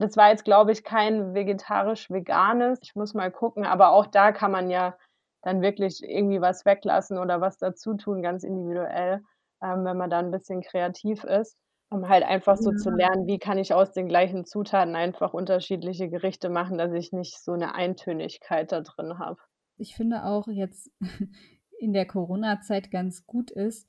[0.04, 2.80] Das war jetzt, glaube ich, kein vegetarisch-veganes.
[2.84, 4.98] Ich muss mal gucken, aber auch da kann man ja
[5.44, 9.24] dann wirklich irgendwie was weglassen oder was dazutun, ganz individuell,
[9.64, 11.58] ähm, wenn man da 'n bisschen kreativ ist,
[11.90, 12.96] um halt einfach so zu Ja.
[12.98, 17.42] lernen, wie kann ich aus den gleichen Zutaten einfach unterschiedliche Gerichte machen, dass ich nicht
[17.42, 19.38] so 'ne Eintönigkeit da drin habe.
[19.80, 20.92] Ich finde auch jetzt
[21.80, 23.88] in der Corona-Zeit ganz gut ist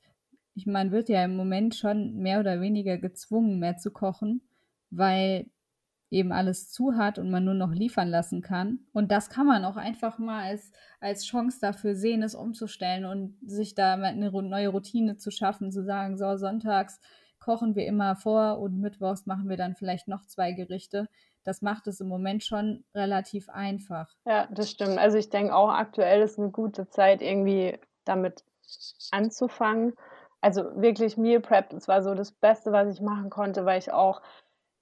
[0.57, 4.47] ich man wird ja im Moment schon mehr oder weniger gezwungen, mehr zu kochen,
[4.89, 5.47] weil
[6.11, 8.79] eben alles zu hat und man nur noch liefern lassen kann.
[8.93, 13.37] Und das kann man auch einfach mal als als Chance dafür sehen, es umzustellen und
[13.45, 16.99] sich da 'ne ru neue Routine zu schaffen, zu sagen: „So, sonntags
[17.39, 21.07] kochen wir immer vor und mittwochs machen wir dann vielleicht noch 2 Gerichte.“
[21.43, 24.15] Das macht es im Moment schon relativ einfach.
[24.27, 24.97] Ja, das stimmt.
[24.97, 28.43] Also, ich denke auch, aktuell ist 'ne gute Zeit, irgendwie damit
[29.11, 29.93] anzufangen.
[30.41, 33.91] Also, wirklich Meal Prep, das war so das Beste, was ich machen konnte, weil ich
[33.91, 34.21] auch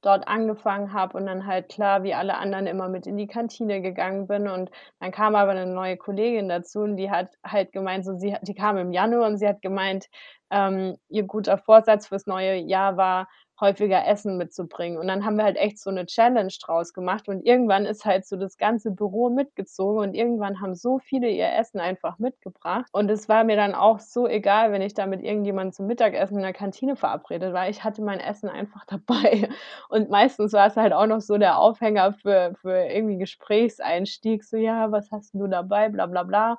[0.06, 3.82] dort angefangen habe und dann halt klar wie alle anderen immer mit in die Kantine
[3.82, 4.48] gegangen bin.
[4.48, 8.36] Und dann kam aber 'ne neue Kollegin dazu und die hat halt gemeint, so sie
[8.44, 10.08] die kam im Januar und sie hat gemeint,
[10.52, 13.28] ähm, ihr guter Vorsatz fürs neue Jahr war,
[13.60, 14.98] häufiger Essen mitzubringen.
[14.98, 18.26] Und dann haben wir halt echt so 'ne Challenge draus gemacht und irgendwann ist halt
[18.26, 22.86] so das ganze Büro mitgezogen und irgendwann haben so viele ihr Essen einfach mitgebracht.
[22.92, 26.38] Und es war mir dann auch so egal, wenn ich da mit irgendjemandem zum Mittagessen
[26.38, 27.70] in der Kantine verabredet war.
[27.70, 29.50] Ich hatte mein Essen einfach dabei.
[29.90, 34.92] Und meistens war's halt auch noch so der Aufhänger für für irgendwie Gesprächseinstieg, so: „Ja,
[34.92, 36.58] was hast du dabei?“ Bla bla bla.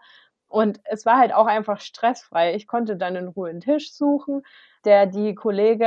[0.54, 2.54] Und es war halt auch einfach stressfrei.
[2.54, 4.42] Ich konnte dann in Ruhe 'n Tisch suchen.
[4.84, 5.84] Der die Kollege,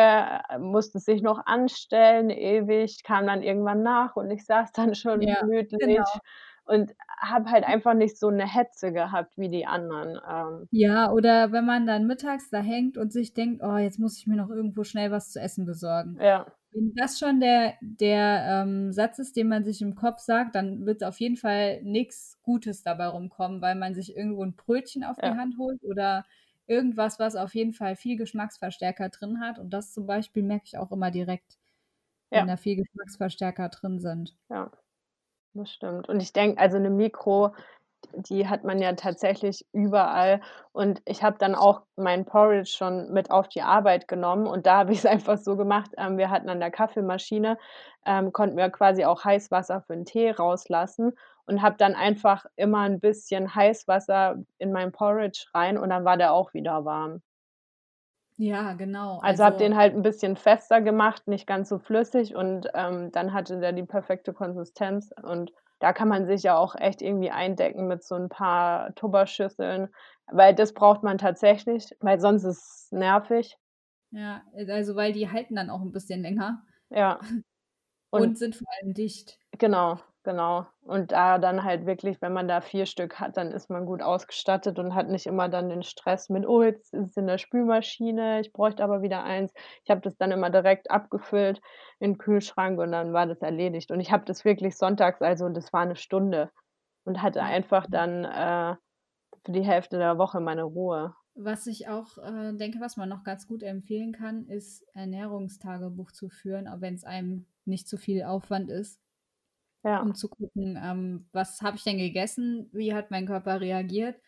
[0.50, 5.26] äh, musste sich noch anstellen, ewig, kam dann irgendwann nach und ich saß dann schon
[5.26, 6.20] Ja, gemütlich genau.
[6.68, 10.70] Und habe halt einfach nicht so 'ne Hetze gehabt wie die anderen, ähm.
[10.74, 14.28] Ja, oder wenn man dann mittags da hängt und sich denkt: „Oh, jetzt muss ich
[14.28, 16.58] mir noch irgendwo schnell was zu essen besorgen.“ Ja.
[16.72, 20.86] Wenn das schon der der, ähm, Satz ist, den man sich im Kopf sagt, dann
[20.86, 25.22] wird auf jeden Fall nix Gutes dabei rumkommen, weil man sich irgendwo 'n Brötchen auf
[25.22, 25.38] die Ja.
[25.38, 26.26] Hand holt oder
[26.68, 29.60] irgendwas, was auf jeden Fall viel Geschmacksverstärker drin hat.
[29.60, 31.58] Und das zum Beispiel merke ich auch immer direkt,
[32.34, 32.48] wenn Ja.
[32.48, 34.36] da viel Geschmacksverstärker drin sind.
[34.52, 34.72] Ja,
[35.58, 36.08] das stimmt.
[36.10, 37.54] Und ich denke, also 'ne Mikro,
[38.14, 40.42] die hat man ja tatsächlich überall.
[40.74, 44.80] Und ich habe dann auch mein Porridge schon mit auf die Arbeit genommen und da
[44.80, 47.58] habe ich's einfach so gemacht, ähm, wir hatten an der Kaffeemaschine
[48.06, 51.14] ähm, konnten wir quasi auch Heißwasser für 'n Tee rauslassen
[51.48, 56.18] und habe dann einfach immer 'n bisschen Heißwasser in mein Porridge rein und dann war
[56.18, 57.22] der auch wieder warm.
[58.40, 59.20] Ja, genau.
[59.24, 63.12] Also, habe Also den halt 'n bisschen fester gemacht, nicht ganz so flüssig und, ähm,
[63.12, 65.12] dann hatte der die perfekte Konsistenz.
[65.24, 69.90] Und da kann man sich ja auch echt irgendwie eindecken mit so 'n paar Tupperschüsseln,
[70.32, 73.58] weil das braucht man tatsächlich, weil sonst ist's nervig.
[74.12, 77.20] Ja, äh, also, weil die halten dann auch 'n bisschen länger Ja.
[78.12, 79.40] Und und sind vor allem dicht.
[79.54, 80.68] Genau, genau.
[80.82, 84.02] Und da dann halt wirklich, wenn man da 4 Stück hat, dann ist man gut
[84.04, 87.38] ausgestattet und hat nicht immer dann den Stress mit: „Oh, jetzt ist es in der
[87.40, 89.54] Spülmaschine, ich bräuchte aber wieder eins.“
[89.86, 91.62] Ich habe das dann immer direkt abgefüllt
[92.00, 93.92] in 'n Kühlschrank und dann war das erledigt.
[93.92, 96.52] Und ich habe das wirklich sonntags also, das war 'ne Stunde
[97.06, 98.76] und hatte einfach dann, äh,
[99.46, 101.16] für die Hälfte der Woche meine Ruhe.
[101.36, 106.30] Was ich auch, äh, denke, was man noch ganz gut empfehlen kann, ist Ernährungstagebuch zu
[106.30, 109.00] führen, auch wenn's einem nicht zu viel Aufwand ist,
[109.88, 110.02] Ja.
[110.02, 112.70] um zu gucken, ähm: „Was habe ich denn gegessen?
[112.74, 114.20] Wie hat mein Körper reagiert?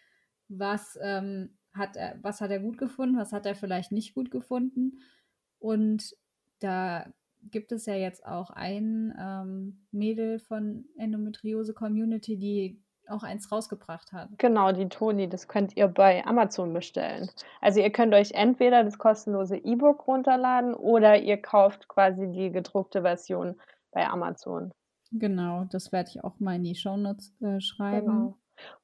[0.49, 3.17] Was, ähm, hat er was hat er gut gefunden?
[3.17, 5.01] Was hat er vielleicht nicht gut gefunden?“
[5.59, 6.15] Und
[6.59, 7.11] da
[7.43, 14.11] gibt es ja jetzt auch ein ähm, Mädel von Endometriose Community, die auch eins rausgebracht
[14.11, 14.29] hat.
[14.39, 17.29] Genau, die Toni, das könnt ihr bei Amazon bestellen.
[17.61, 23.01] Also ihr könnt euch entweder das kostenlose E-Book runterladen oder ihr kauft quasi die gedruckte
[23.03, 23.59] Version
[23.91, 24.71] bei Amazon.
[25.11, 28.05] Genau, das werde ich auch mal in die Shownotes äh, schreiben.
[28.05, 28.37] Genau.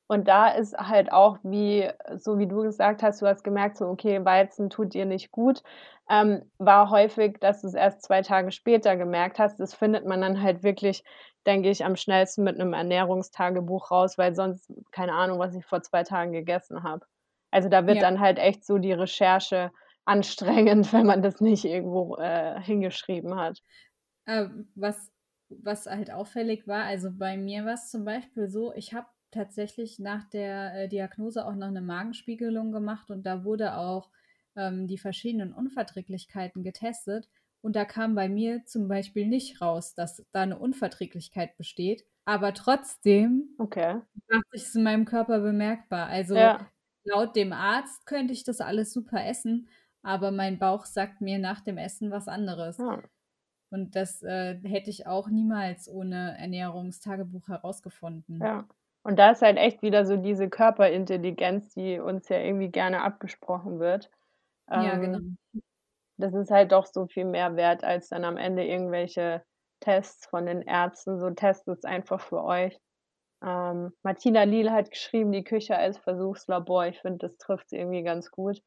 [0.07, 3.87] Und da ist halt auch, wie, so wie du gesagt hast, du hast gemerkt, so,
[3.87, 5.63] okay, Weizen tut dir nicht gut,
[6.09, 9.59] ähm, war häufig, dass du es erst zwei Tage später gemerkt hast.
[9.59, 11.03] Das findet man dann halt wirklich,
[11.47, 15.81] denke ich, am schnellsten mit einem Ernährungstagebuch raus, weil sonst keine Ahnung, was ich vor
[15.81, 17.05] zwei Tagen gegessen habe.
[17.49, 18.03] Also da wird ja.
[18.03, 19.71] dann halt echt so die Recherche
[20.05, 23.59] anstrengend, wenn man das nicht irgendwo äh, hingeschrieben hat.
[24.27, 25.11] Äh, was,
[25.49, 29.99] was halt auffällig war, also bei mir war es zum Beispiel so, ich habe tatsächlich
[29.99, 34.09] nach der äh, Diagnose auch noch eine Magenspiegelung gemacht und da wurde auch
[34.55, 37.29] ähm, die verschiedenen Unverträglichkeiten getestet.
[37.61, 42.05] Und da kam bei mir zum Beispiel nicht raus, dass da eine Unverträglichkeit besteht.
[42.25, 44.01] Aber trotzdem okay.
[44.29, 46.07] macht sich es in meinem Körper bemerkbar.
[46.07, 46.69] Also ja.
[47.03, 49.67] laut dem Arzt könnte ich das alles super essen,
[50.01, 52.77] aber mein Bauch sagt mir nach dem Essen was anderes.
[52.77, 53.03] Ja.
[53.69, 58.39] Und das äh, hätte ich auch niemals ohne Ernährungstagebuch herausgefunden.
[58.41, 58.67] Ja.
[59.03, 63.79] Und da ist halt echt wieder so diese Körperintelligenz, die uns ja irgendwie gerne abgesprochen
[63.79, 64.09] wird.
[64.69, 65.19] Ja, ähm, genau.
[66.17, 69.43] Das ist halt doch so viel mehr wert, als dann am Ende irgendwelche
[69.79, 71.19] Tests von den Ärzten.
[71.19, 72.79] So testet es einfach für euch.
[73.43, 76.87] Ähm, Martina Liel hat geschrieben, die Küche als Versuchslabor.
[76.87, 78.61] Ich finde, das trifft es irgendwie ganz gut.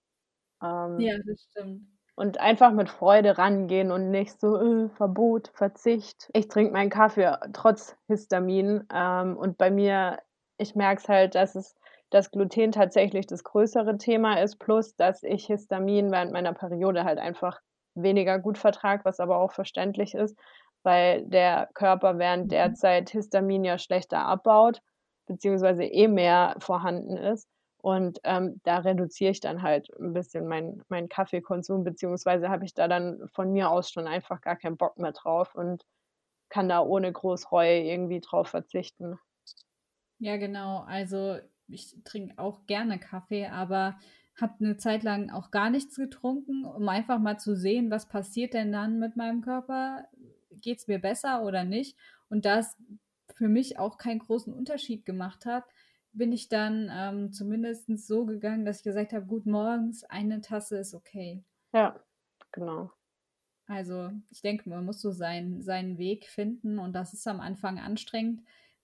[0.62, 1.82] Ähm, ja, das stimmt.
[2.18, 6.28] Und einfach mit Freude rangehen und nicht so äh, Verbot, Verzicht.
[6.32, 8.82] Ich trinke meinen Kaffee trotz Histamin.
[8.92, 10.18] Ähm, und bei mir,
[10.56, 11.76] ich merke es halt, dass es
[12.10, 17.18] dass Gluten tatsächlich das größere Thema ist, plus dass ich Histamin während meiner Periode halt
[17.18, 17.60] einfach
[17.94, 20.36] weniger gut vertrage, was aber auch verständlich ist,
[20.82, 22.74] weil der Körper während der mhm.
[22.74, 24.80] Zeit Histamin ja schlechter abbaut,
[25.26, 27.48] beziehungsweise eh mehr vorhanden ist.
[27.80, 32.74] Und ähm, da reduziere ich dann halt ein bisschen meinen mein Kaffeekonsum, beziehungsweise habe ich
[32.74, 35.84] da dann von mir aus schon einfach gar keinen Bock mehr drauf und
[36.50, 39.18] kann da ohne Großreue irgendwie drauf verzichten.
[40.18, 40.80] Ja, genau.
[40.80, 43.98] Also ich trinke auch gerne Kaffee, aber
[44.40, 48.54] habe eine Zeit lang auch gar nichts getrunken, um einfach mal zu sehen, was passiert
[48.54, 50.04] denn dann mit meinem Körper?
[50.50, 51.96] Geht es mir besser oder nicht?
[52.28, 52.76] Und da es
[53.34, 55.64] für mich auch keinen großen Unterschied gemacht hat,
[56.18, 60.78] bin ich dann ähm, zumindest so gegangen, dass ich gesagt habe, gut, morgens eine Tasse
[60.78, 61.42] ist okay.
[61.72, 61.98] Ja,
[62.52, 62.90] genau.
[63.66, 67.78] Also ich denke, man muss so sein, seinen Weg finden und das ist am Anfang
[67.78, 68.42] anstrengend.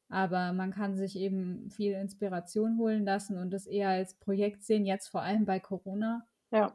[0.08, 4.84] Aber man kann sich eben viel Inspiration holen lassen und das eher als Projekt sehen,
[4.84, 6.26] jetzt vor allem bei Corona.
[6.50, 6.72] Ja.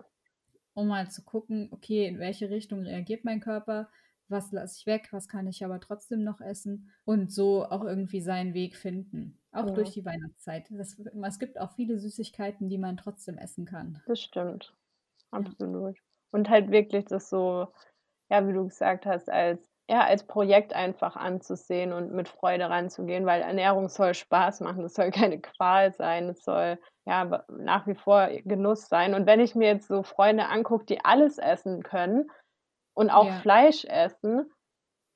[0.73, 3.89] Um mal zu gucken, okay, in welche Richtung reagiert mein Körper,
[4.29, 8.21] was lasse ich weg, was kann ich aber trotzdem noch essen und so auch irgendwie
[8.21, 9.39] seinen Weg finden.
[9.51, 9.73] Auch ja.
[9.73, 10.67] durch die Weihnachtszeit.
[10.69, 14.01] Das, es gibt auch viele Süßigkeiten, die man trotzdem essen kann.
[14.05, 14.75] Das stimmt.
[15.31, 15.95] Absolut.
[15.95, 16.03] Ja.
[16.31, 17.67] Und halt wirklich das so,
[18.29, 19.59] ja, wie du gesagt hast, als
[19.89, 24.93] ja, als Projekt einfach anzusehen und mit Freude ranzugehen, weil Ernährung soll Spaß machen, es
[24.93, 26.77] soll keine Qual sein, es soll
[27.07, 29.15] ja nach wie vor Genuss sein.
[29.15, 32.29] Und wenn ich mir jetzt so Freunde angucke, die alles essen können
[32.99, 33.39] und auch ja.
[33.39, 34.51] Fleisch essen,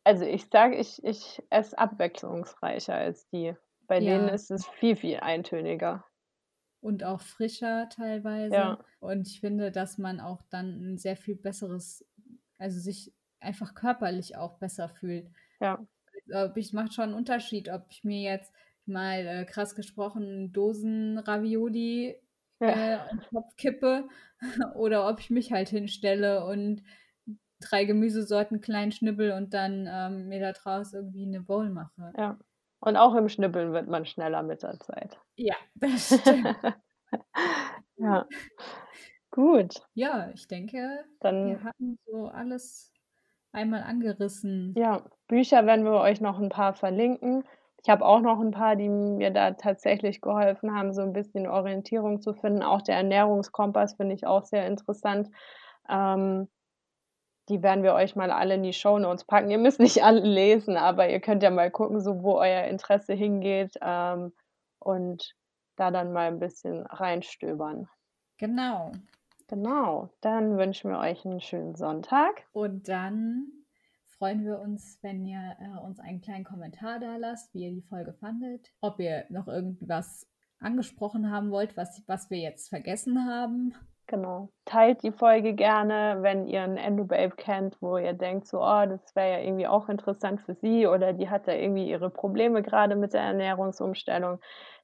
[0.06, 3.56] also ich sage, ich, ich esse abwechslungsreicher als die.
[3.88, 4.18] Bei ja.
[4.18, 6.06] denen ist es viel, viel eintöniger.
[6.80, 8.56] Und auch frischer teilweise.
[8.56, 8.86] Ja.
[9.02, 12.06] Und ich finde, dass man auch dann ein sehr viel besseres,
[12.58, 15.30] also sich einfach körperlich auch besser fühlt.
[15.60, 15.86] Ja.
[16.32, 18.54] Also, ich macht schon einen Unterschied, ob ich mir jetzt
[18.86, 22.18] mal äh, krass gesprochen Dosen Ravioli
[22.62, 22.96] ja.
[22.96, 24.08] äh, Kopf kippe
[24.76, 26.82] oder ob ich mich halt hinstelle und
[27.70, 32.14] drei Gemüsesorten klein schnibbel und dann ähm, mir da draus irgendwie eine Bowl mache.
[32.18, 32.38] Ja.
[32.80, 35.18] Und auch im Schnibbeln wird man schneller mit der Zeit.
[35.36, 36.56] Ja, das stimmt.
[37.96, 38.28] ja.
[39.32, 39.82] Gut.
[39.94, 42.94] Ja, ich denke, dann wir haben so alles
[43.52, 44.74] einmal angerissen.
[44.78, 47.44] Ja, Bücher werden wir euch noch ein paar verlinken.
[47.82, 51.48] Ich habe auch noch ein paar, die mir da tatsächlich geholfen haben, so ein bisschen
[51.48, 52.64] Orientierung zu finden.
[52.64, 55.30] Auch der Ernährungskompass finde ich auch sehr interessant.
[55.90, 56.48] Ähm,
[57.50, 59.52] die werden wir euch mal alle in die Show Notes packen.
[59.52, 63.14] Ihr müsst nicht alle lesen, aber ihr könnt ja mal gucken, so wo euer Interesse
[63.14, 64.34] hingeht ähm,
[64.80, 65.36] und
[65.76, 67.90] da dann mal ein bisschen reinstöbern.
[68.38, 68.92] Genau.
[69.48, 72.44] Genau, dann wünschen wir euch einen schönen Sonntag.
[72.54, 73.52] Und dann
[74.18, 77.82] freuen wir uns, wenn ihr äh, uns einen kleinen Kommentar da lasst, wie ihr die
[77.82, 80.28] Folge fandet, ob ihr noch irgendwas
[80.60, 83.76] angesprochen haben wollt, was, was wir jetzt vergessen haben.
[84.08, 84.50] Genau.
[84.66, 89.16] Teilt die Folge gerne, wenn ihr 'n Endobabe kennt, wo ihr denkt so: „Oh, das
[89.16, 92.96] wäre ja irgendwie auch interessant für sie“ oder die hat da irgendwie ihre Probleme grade
[92.96, 94.40] mit der Ernährungsumstellung,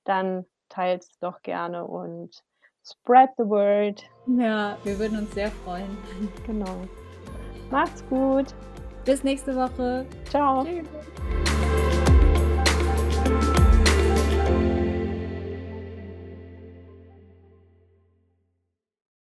[0.05, 2.43] dann teilt's doch gerne und
[2.83, 4.01] spread the word.
[4.25, 5.97] Ja, wir würden uns sehr freuen.
[6.45, 6.81] Genau.
[7.71, 8.55] Macht's gut.
[9.05, 10.05] Bis nächste Woche.
[10.31, 10.63] Tschau.
[10.63, 11.48] Tschüss.